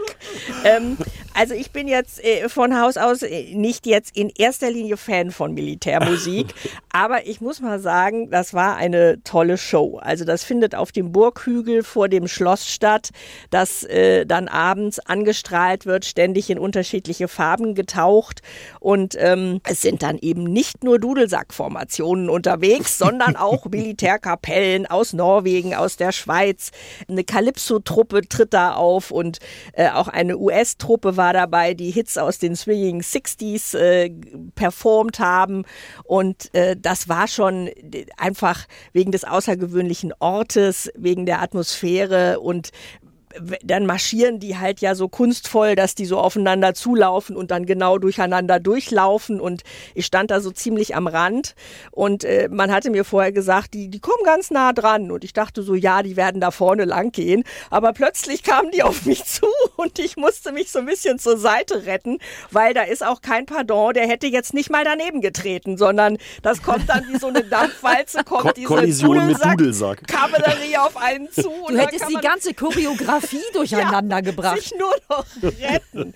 Ähm, 0.63 0.97
also 1.35 1.53
ich 1.53 1.71
bin 1.71 1.89
jetzt 1.89 2.23
äh, 2.23 2.47
von 2.47 2.79
Haus 2.79 2.95
aus 2.95 3.21
äh, 3.21 3.53
nicht 3.53 3.85
jetzt 3.85 4.15
in 4.15 4.29
erster 4.29 4.71
Linie 4.71 4.95
Fan 4.95 5.31
von 5.31 5.53
Militärmusik, 5.53 6.47
aber 6.93 7.27
ich 7.27 7.41
muss 7.41 7.59
mal 7.59 7.79
sagen, 7.79 8.29
das 8.31 8.53
war 8.53 8.77
eine 8.77 9.21
tolle 9.23 9.57
Show. 9.57 9.99
Also 10.01 10.23
das 10.23 10.45
findet 10.45 10.75
auf 10.75 10.93
dem 10.93 11.11
Burghügel 11.11 11.83
vor 11.83 12.07
dem 12.07 12.29
Schloss 12.29 12.67
statt, 12.67 13.09
das 13.49 13.83
äh, 13.83 14.25
dann 14.25 14.47
abends 14.47 14.99
angestrahlt 14.99 15.85
wird, 15.85 16.05
ständig 16.05 16.49
in 16.49 16.57
unterschiedliche 16.57 17.27
Farben 17.27 17.75
getaucht 17.75 18.41
und 18.79 19.15
ähm, 19.19 19.59
es 19.65 19.81
sind 19.81 20.03
dann 20.03 20.17
eben 20.17 20.45
nicht 20.45 20.85
nur 20.85 20.99
Dudelsackformationen 20.99 22.29
unterwegs, 22.29 22.97
sondern 23.05 23.35
auch 23.35 23.65
Militärkapellen 23.65 24.85
aus 24.85 25.11
Norwegen, 25.11 25.75
aus 25.75 25.97
der 25.97 26.13
Schweiz. 26.13 26.71
Eine 27.09 27.25
Calypso-Truppe 27.25 28.21
tritt 28.21 28.53
da 28.53 28.73
auf 28.73 29.11
und 29.11 29.39
auch 29.93 30.07
eine 30.07 30.37
US-Truppe 30.37 31.17
war 31.17 31.24
war 31.25 31.33
dabei, 31.33 31.73
die 31.73 31.89
Hits 31.89 32.19
aus 32.19 32.37
den 32.37 32.55
Swinging 32.55 33.01
60s 33.01 33.75
äh, 33.75 34.11
performt 34.53 35.17
haben. 35.17 35.63
Und 36.03 36.53
äh, 36.53 36.75
das 36.79 37.09
war 37.09 37.27
schon 37.27 37.71
einfach 38.15 38.67
wegen 38.93 39.11
des 39.11 39.23
außergewöhnlichen 39.23 40.13
Ortes, 40.19 40.91
wegen 40.95 41.25
der 41.25 41.41
Atmosphäre 41.41 42.39
und 42.39 42.69
dann 43.63 43.85
marschieren 43.85 44.39
die 44.39 44.57
halt 44.57 44.81
ja 44.81 44.95
so 44.95 45.07
kunstvoll, 45.07 45.75
dass 45.75 45.95
die 45.95 46.05
so 46.05 46.17
aufeinander 46.17 46.73
zulaufen 46.73 47.35
und 47.35 47.51
dann 47.51 47.65
genau 47.65 47.97
durcheinander 47.97 48.59
durchlaufen. 48.59 49.39
Und 49.39 49.63
ich 49.93 50.05
stand 50.05 50.31
da 50.31 50.39
so 50.39 50.51
ziemlich 50.51 50.95
am 50.95 51.07
Rand 51.07 51.55
und 51.91 52.23
äh, 52.23 52.47
man 52.49 52.71
hatte 52.71 52.89
mir 52.89 53.05
vorher 53.05 53.31
gesagt, 53.31 53.73
die, 53.73 53.89
die 53.89 53.99
kommen 53.99 54.23
ganz 54.23 54.51
nah 54.51 54.73
dran. 54.73 55.11
Und 55.11 55.23
ich 55.23 55.33
dachte 55.33 55.63
so, 55.63 55.75
ja, 55.75 56.03
die 56.03 56.15
werden 56.15 56.41
da 56.41 56.51
vorne 56.51 56.85
lang 56.85 57.11
gehen. 57.11 57.43
Aber 57.69 57.93
plötzlich 57.93 58.43
kamen 58.43 58.71
die 58.71 58.83
auf 58.83 59.05
mich 59.05 59.25
zu 59.25 59.47
und 59.75 59.99
ich 59.99 60.17
musste 60.17 60.51
mich 60.51 60.71
so 60.71 60.79
ein 60.79 60.85
bisschen 60.85 61.19
zur 61.19 61.37
Seite 61.37 61.85
retten, 61.85 62.19
weil 62.51 62.73
da 62.73 62.83
ist 62.83 63.05
auch 63.05 63.21
kein 63.21 63.45
Pardon, 63.45 63.93
der 63.93 64.07
hätte 64.07 64.27
jetzt 64.27 64.53
nicht 64.53 64.69
mal 64.69 64.83
daneben 64.83 65.21
getreten, 65.21 65.77
sondern 65.77 66.17
das 66.41 66.61
kommt 66.61 66.89
dann 66.89 67.05
wie 67.09 67.17
so 67.17 67.27
eine 67.27 67.43
Dampfwalze, 67.43 68.23
kommt 68.23 68.41
Ko 68.41 68.51
diese 68.55 68.67
Kollision 68.67 69.17
Dudelsack, 69.17 69.49
mit 69.51 69.59
Dudelsack. 69.59 70.07
Kavallerie 70.07 70.77
auf 70.77 70.97
einen 70.97 71.31
zu. 71.31 71.51
Du 71.67 71.77
hättest 71.77 72.09
die 72.09 72.21
ganze 72.21 72.53
Choreografie 72.53 73.24
Choreografie 73.25 73.43
durcheinander 73.53 74.17
ja, 74.17 74.21
gebracht. 74.21 74.59
Sich 74.59 74.73
nur 74.77 74.93
noch 75.09 75.25
retten. 75.41 76.13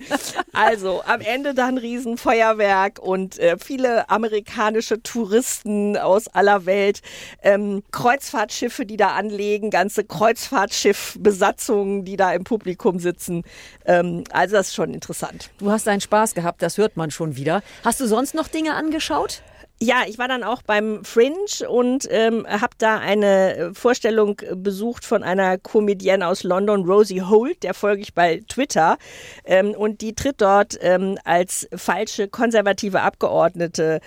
Also 0.52 1.02
am 1.06 1.20
Ende 1.20 1.54
dann 1.54 1.78
Riesenfeuerwerk 1.78 2.98
und 2.98 3.38
äh, 3.38 3.56
viele 3.58 4.10
amerikanische 4.10 5.02
Touristen 5.02 5.96
aus 5.96 6.28
aller 6.28 6.66
Welt, 6.66 7.00
ähm, 7.42 7.82
Kreuzfahrtschiffe, 7.90 8.84
die 8.86 8.96
da 8.96 9.14
anlegen, 9.14 9.70
ganze 9.70 10.04
Kreuzfahrtschiffbesatzungen, 10.04 12.04
die 12.04 12.16
da 12.16 12.32
im 12.32 12.44
Publikum 12.44 12.98
sitzen. 12.98 13.42
Ähm, 13.84 14.24
also 14.30 14.56
das 14.56 14.68
ist 14.68 14.74
schon 14.74 14.94
interessant. 14.94 15.50
Du 15.58 15.70
hast 15.70 15.86
deinen 15.86 16.00
Spaß 16.00 16.34
gehabt, 16.34 16.62
das 16.62 16.78
hört 16.78 16.96
man 16.96 17.10
schon 17.10 17.36
wieder. 17.36 17.62
Hast 17.84 18.00
du 18.00 18.06
sonst 18.06 18.34
noch 18.34 18.48
Dinge 18.48 18.74
angeschaut? 18.74 19.42
Ja, 19.82 20.02
ich 20.06 20.18
war 20.18 20.28
dann 20.28 20.44
auch 20.44 20.60
beim 20.60 21.06
Fringe 21.06 21.66
und 21.66 22.06
ähm, 22.10 22.46
habe 22.46 22.74
da 22.76 22.98
eine 22.98 23.70
Vorstellung 23.72 24.36
besucht 24.54 25.06
von 25.06 25.22
einer 25.22 25.56
Comedienne 25.56 26.26
aus 26.26 26.42
London, 26.42 26.84
Rosie 26.84 27.22
Holt, 27.22 27.62
der 27.62 27.72
folge 27.72 28.02
ich 28.02 28.12
bei 28.12 28.42
Twitter. 28.46 28.98
Ähm, 29.46 29.70
und 29.70 30.02
die 30.02 30.14
tritt 30.14 30.42
dort 30.42 30.76
ähm, 30.82 31.16
als 31.24 31.66
falsche 31.74 32.28
konservative 32.28 33.00
Abgeordnete 33.00 34.00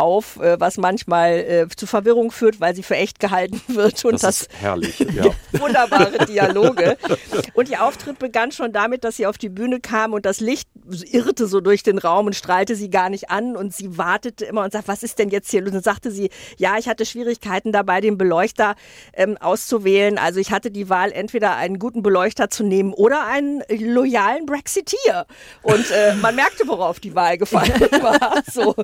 auf, 0.00 0.40
äh, 0.40 0.58
was 0.58 0.78
manchmal 0.78 1.32
äh, 1.38 1.66
zu 1.74 1.86
Verwirrung 1.86 2.30
führt, 2.30 2.60
weil 2.60 2.74
sie 2.74 2.82
für 2.82 2.96
echt 2.96 3.20
gehalten 3.20 3.60
wird. 3.68 4.04
Und 4.04 4.14
das, 4.14 4.20
das 4.22 4.40
ist 4.42 4.48
herrlich. 4.60 4.98
Ja. 5.10 5.24
wunderbare 5.60 6.24
Dialoge. 6.24 6.96
Und 7.54 7.68
ihr 7.68 7.82
Auftritt 7.84 8.18
begann 8.18 8.52
schon 8.52 8.72
damit, 8.72 9.02
dass 9.04 9.16
sie 9.16 9.26
auf 9.26 9.38
die 9.38 9.48
Bühne 9.48 9.80
kam 9.80 10.12
und 10.12 10.24
das 10.24 10.40
Licht 10.40 10.68
irrte 11.10 11.46
so 11.46 11.60
durch 11.60 11.82
den 11.82 11.98
Raum 11.98 12.26
und 12.26 12.34
strahlte 12.34 12.76
sie 12.76 12.90
gar 12.90 13.10
nicht 13.10 13.28
an. 13.30 13.56
Und 13.56 13.74
sie 13.74 13.98
wartete 13.98 14.44
immer 14.44 14.62
und 14.62 14.72
sagte, 14.72 14.88
was 14.88 15.02
ist 15.02 15.18
denn 15.18 15.28
jetzt 15.30 15.50
hier? 15.50 15.64
Und 15.64 15.74
dann 15.74 15.82
sagte 15.82 16.10
sie, 16.10 16.30
ja, 16.56 16.78
ich 16.78 16.88
hatte 16.88 17.04
Schwierigkeiten 17.04 17.72
dabei, 17.72 18.00
den 18.00 18.16
Beleuchter 18.16 18.76
ähm, 19.12 19.36
auszuwählen. 19.38 20.16
Also 20.16 20.40
ich 20.40 20.52
hatte 20.52 20.70
die 20.70 20.88
Wahl, 20.88 21.12
entweder 21.12 21.56
einen 21.56 21.78
guten 21.78 22.02
Beleuchter 22.02 22.50
zu 22.50 22.62
nehmen 22.64 22.92
oder 22.92 23.26
einen 23.26 23.62
loyalen 23.68 24.46
Brexiteer. 24.46 25.26
Und 25.62 25.90
äh, 25.90 26.14
man 26.14 26.34
merkte, 26.36 26.66
worauf 26.66 27.00
die 27.00 27.14
Wahl 27.14 27.36
gefallen 27.36 27.72
war. 28.00 28.42
So. 28.50 28.74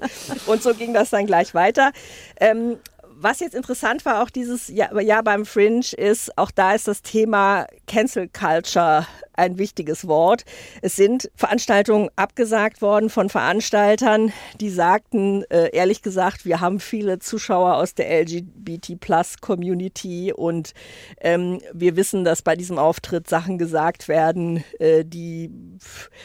Und 0.47 0.63
so 0.63 0.75
ging 0.75 0.93
das 0.93 1.06
dann 1.11 1.27
gleich 1.27 1.55
weiter. 1.55 1.93
Ähm, 2.41 2.79
was 3.19 3.41
jetzt 3.41 3.55
interessant 3.55 4.05
war, 4.05 4.23
auch 4.23 4.31
dieses 4.31 4.69
Jahr, 4.69 5.01
Jahr 5.01 5.23
beim 5.23 5.47
Fringe, 5.47 5.87
ist, 5.97 6.37
auch 6.37 6.51
da 6.51 6.75
ist 6.75 6.87
das 6.87 7.03
Thema 7.03 7.67
Cancel 7.87 8.29
Culture 8.29 9.07
ein 9.37 9.59
wichtiges 9.59 10.09
Wort. 10.09 10.45
Es 10.83 10.97
sind 10.97 11.31
Veranstaltungen 11.35 12.11
abgesagt 12.17 12.83
worden 12.83 13.11
von 13.11 13.29
Veranstaltern, 13.29 14.33
die 14.61 14.71
sagten, 14.71 15.45
äh, 15.51 15.71
ehrlich 15.73 16.03
gesagt, 16.03 16.45
wir 16.45 16.61
haben 16.61 16.81
viele 16.81 17.19
Zuschauer 17.19 17.77
aus 17.77 17.95
der 17.95 18.23
LGBT-Plus-Community 18.23 20.33
und 20.33 20.73
ähm, 21.21 21.61
wir 21.73 21.97
wissen, 21.97 22.25
dass 22.25 22.43
bei 22.43 22.57
diesem 22.57 22.79
Auftritt 22.79 23.29
Sachen 23.29 23.59
gesagt 23.59 24.09
werden, 24.09 24.65
äh, 24.79 25.05
die 25.05 25.51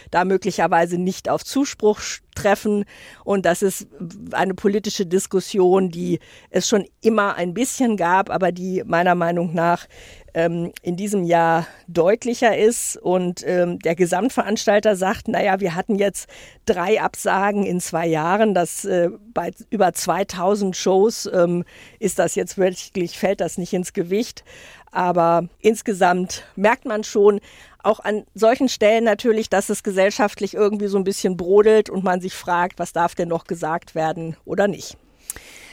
da 0.10 0.26
möglicherweise 0.26 0.98
nicht 0.98 1.30
auf 1.30 1.44
Zuspruch 1.44 2.00
treffen. 2.36 2.86
Und 3.24 3.46
das 3.46 3.62
ist 3.62 3.88
eine 4.32 4.54
politische 4.54 5.06
Diskussion, 5.06 5.90
die 5.90 6.20
es 6.50 6.68
schon 6.68 6.86
immer 7.02 7.36
ein 7.36 7.54
bisschen 7.54 7.98
gab, 7.98 8.30
aber 8.30 8.52
die 8.52 8.84
meiner 8.86 9.16
Meinung 9.16 9.54
nach 9.54 9.88
ähm, 10.34 10.72
in 10.82 10.96
diesem 10.96 11.24
Jahr 11.24 11.68
deutlicher 11.88 12.58
ist. 12.58 12.98
Und 12.98 13.46
ähm, 13.46 13.80
der 13.80 13.96
Gesamtveranstalter 13.96 14.96
sagt, 14.96 15.28
naja, 15.28 15.60
wir 15.60 15.76
hatten 15.76 15.96
jetzt 15.96 16.30
drei 16.66 17.02
Absagen 17.02 17.66
in 17.66 17.80
zwei 17.80 18.08
Jahren. 18.08 18.54
Das 18.54 18.86
äh, 18.86 19.10
bei 19.34 19.52
über 19.70 19.94
2000 19.94 20.76
Shows 20.76 21.30
ähm, 21.32 21.64
ist 22.00 22.20
das 22.20 22.36
jetzt 22.36 22.58
wirklich, 22.58 23.18
fällt 23.18 23.42
das 23.42 23.58
nicht 23.58 23.74
ins 23.74 23.94
Gewicht. 23.94 24.44
Aber 24.92 25.48
insgesamt 25.60 26.44
merkt 26.56 26.86
man 26.86 27.04
schon, 27.04 27.40
auch 27.84 28.00
an 28.00 28.26
solchen 28.36 28.70
Stellen 28.70 29.04
natürlich, 29.04 29.50
dass 29.50 29.70
es 29.70 29.84
gesellschaftlich 29.84 30.54
irgendwie 30.54 30.88
so 30.88 30.98
ein 30.98 31.04
bisschen 31.04 31.38
brodelt 31.38 31.90
und 31.90 32.04
man 32.04 32.22
sich 32.22 32.34
fragt, 32.34 32.78
was 32.78 32.94
darf 32.94 33.16
denn 33.16 33.30
noch 33.30 33.46
gesagt 33.46 33.96
werden 33.96 34.36
oder 34.46 34.68
nicht. 34.68 34.98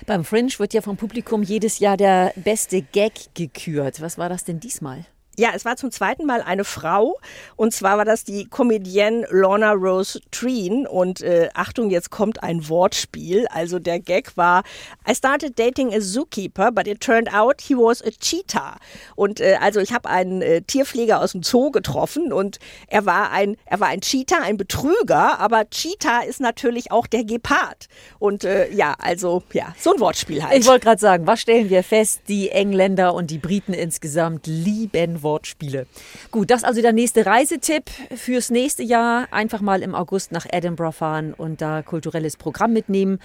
Beim 0.09 0.25
Fringe 0.25 0.51
wird 0.57 0.73
ja 0.73 0.81
vom 0.81 0.97
Publikum 0.97 1.43
jedes 1.43 1.81
Jahr 1.81 1.99
der 1.99 2.33
beste 2.35 2.81
Gag 2.81 3.13
gekürt. 3.35 4.01
Was 4.01 4.17
war 4.17 4.31
das 4.31 4.43
denn 4.43 4.59
diesmal? 4.59 5.05
Ja, 5.39 5.51
es 5.55 5.65
war 5.65 5.77
zum 5.77 5.93
zweiten 5.93 6.27
Mal 6.27 6.43
eine 6.43 6.65
Frau 6.65 7.17
und 7.55 7.73
zwar 7.73 7.97
war 7.97 8.05
das 8.05 8.25
die 8.25 8.47
Comedienne 8.47 9.25
Lorna 9.31 9.71
Rose 9.71 10.21
Treen 10.33 10.85
und 10.85 11.21
äh, 11.21 11.49
Achtung, 11.55 11.91
jetzt 11.91 12.11
kommt 12.11 12.43
ein 12.43 12.69
Wortspiel. 12.69 13.47
Also 13.53 13.79
der 13.79 14.01
Gag 14.01 14.37
war, 14.37 14.65
I 15.09 15.15
started 15.15 15.57
dating 15.57 15.95
a 15.95 16.01
zookeeper, 16.01 16.73
but 16.73 16.89
it 16.89 17.01
turned 17.01 17.33
out 17.33 17.61
he 17.61 17.77
was 17.77 18.03
a 18.03 18.11
cheetah. 18.11 18.79
Und 19.15 19.39
äh, 19.39 19.59
also 19.61 19.79
ich 19.79 19.93
habe 19.93 20.09
einen 20.11 20.43
äh, 20.43 20.63
Tierpfleger 20.63 21.21
aus 21.21 21.31
dem 21.31 21.45
Zoo 21.45 21.71
getroffen 21.71 22.33
und 22.33 22.59
er 22.89 23.07
war 23.07 23.31
ein 23.31 23.57
er 23.65 23.79
war 23.79 23.87
ein 23.87 24.01
Cheetah, 24.01 24.43
ein 24.43 24.57
Betrüger, 24.57 25.39
aber 25.39 25.71
Cheetah 25.71 26.23
ist 26.23 26.41
natürlich 26.41 26.91
auch 26.91 27.07
der 27.07 27.23
Gepard. 27.23 27.87
Und 28.19 28.43
äh, 28.43 28.73
ja, 28.73 28.97
also 28.99 29.45
ja, 29.53 29.73
so 29.79 29.95
ein 29.95 30.01
Wortspiel 30.01 30.43
halt. 30.43 30.59
Ich 30.59 30.67
wollte 30.67 30.87
gerade 30.87 31.01
sagen, 31.01 31.29
was 31.29 31.41
stellen 31.41 31.71
wir 31.71 31.85
fest? 31.85 32.23
Die 32.27 32.51
Engländer 32.51 33.15
und 33.15 33.31
die 33.31 33.39
Briten 33.39 33.73
insgesamt 33.73 34.49
lieben 34.49 35.23
Wortspiele. 35.23 35.28
Wortspiele. 35.29 35.87
Gut, 36.31 36.51
das 36.51 36.59
ist 36.63 36.65
also 36.65 36.81
der 36.81 36.93
nächste 36.93 37.27
Reisetipp 37.27 37.91
fürs 38.17 38.51
nächste 38.51 38.83
Jahr. 38.83 39.29
Einfach 39.31 39.61
mal 39.61 39.83
im 39.83 39.95
August 39.95 40.33
nach 40.33 40.47
Edinburgh 40.51 40.93
fahren 40.93 41.35
und 41.35 41.61
da 41.61 41.83
kulturelles 41.83 42.37
Programm 42.37 42.73
mitnehmen. 42.73 43.19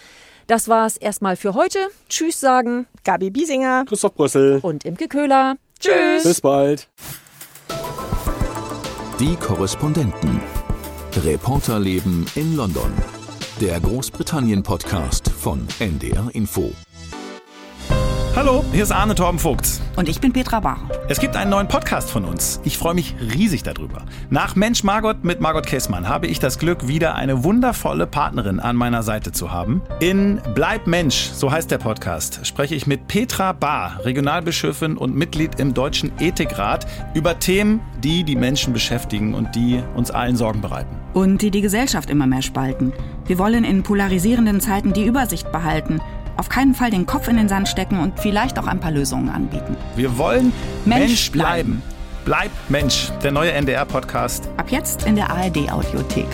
Das 0.47 0.67
war's 0.67 0.97
erstmal 0.97 1.35
für 1.37 1.53
heute. 1.53 1.79
Tschüss 2.09 2.39
sagen. 2.39 2.85
Gabi 3.05 3.29
Biesinger. 3.29 3.85
Christoph 3.87 4.15
Brüssel. 4.15 4.59
Und 4.61 4.85
Imke 4.85 5.07
Köhler. 5.07 5.55
Tschüss. 5.79 6.23
Bis 6.23 6.41
bald. 6.41 6.89
Die 9.19 9.35
Korrespondenten. 9.37 10.41
Reporterleben 11.15 12.25
in 12.35 12.57
London. 12.57 12.91
Der 13.61 13.79
Großbritannien-Podcast 13.79 15.29
von 15.29 15.65
NDR 15.79 16.29
Info. 16.33 16.73
Hallo, 18.35 18.65
hier 18.73 18.81
ist 18.81 18.91
Arne 18.91 19.13
Torben 19.13 19.37
Vogt. 19.37 19.79
Und 19.95 20.09
ich 20.09 20.19
bin 20.19 20.33
Petra 20.33 20.59
Bach. 20.59 20.79
Es 21.07 21.19
gibt 21.19 21.35
einen 21.35 21.51
neuen 21.51 21.67
Podcast 21.67 22.09
von 22.09 22.25
uns. 22.25 22.59
Ich 22.63 22.79
freue 22.79 22.95
mich 22.95 23.13
riesig 23.19 23.61
darüber. 23.61 24.05
Nach 24.31 24.55
Mensch 24.55 24.83
Margot 24.83 25.23
mit 25.23 25.39
Margot 25.39 25.67
Käßmann 25.67 26.09
habe 26.09 26.25
ich 26.25 26.39
das 26.39 26.57
Glück, 26.57 26.87
wieder 26.87 27.13
eine 27.13 27.43
wundervolle 27.43 28.07
Partnerin 28.07 28.59
an 28.59 28.75
meiner 28.75 29.03
Seite 29.03 29.33
zu 29.33 29.51
haben. 29.51 29.83
In 29.99 30.41
Bleib 30.55 30.87
Mensch, 30.87 31.29
so 31.31 31.51
heißt 31.51 31.69
der 31.69 31.77
Podcast, 31.77 32.43
spreche 32.43 32.73
ich 32.73 32.87
mit 32.87 33.07
Petra 33.07 33.51
Bahr, 33.51 33.99
Regionalbischöfin 34.03 34.97
und 34.97 35.15
Mitglied 35.15 35.59
im 35.59 35.75
Deutschen 35.75 36.11
Ethikrat, 36.19 36.87
über 37.13 37.37
Themen, 37.37 37.81
die 38.03 38.23
die 38.23 38.35
Menschen 38.35 38.73
beschäftigen 38.73 39.35
und 39.35 39.53
die 39.53 39.83
uns 39.95 40.09
allen 40.09 40.37
Sorgen 40.37 40.61
bereiten. 40.61 40.97
Und 41.13 41.43
die 41.43 41.51
die 41.51 41.61
Gesellschaft 41.61 42.09
immer 42.09 42.25
mehr 42.25 42.41
spalten. 42.41 42.93
Wir 43.27 43.37
wollen 43.37 43.63
in 43.63 43.83
polarisierenden 43.83 44.59
Zeiten 44.59 44.91
die 44.91 45.05
Übersicht 45.05 45.51
behalten 45.51 46.01
auf 46.37 46.49
keinen 46.49 46.73
Fall 46.73 46.91
den 46.91 47.05
Kopf 47.05 47.27
in 47.27 47.37
den 47.37 47.49
Sand 47.49 47.67
stecken 47.67 47.99
und 47.99 48.19
vielleicht 48.19 48.57
auch 48.59 48.67
ein 48.67 48.79
paar 48.79 48.91
Lösungen 48.91 49.29
anbieten. 49.29 49.75
Wir 49.95 50.17
wollen 50.17 50.51
Mensch 50.85 51.07
Mensch 51.07 51.31
bleiben. 51.31 51.81
Bleib 52.25 52.51
Mensch, 52.69 53.11
der 53.21 53.31
neue 53.31 53.51
NDR-Podcast. 53.51 54.47
Ab 54.57 54.71
jetzt 54.71 55.05
in 55.05 55.15
der 55.15 55.29
ARD-Audiothek. 55.29 56.27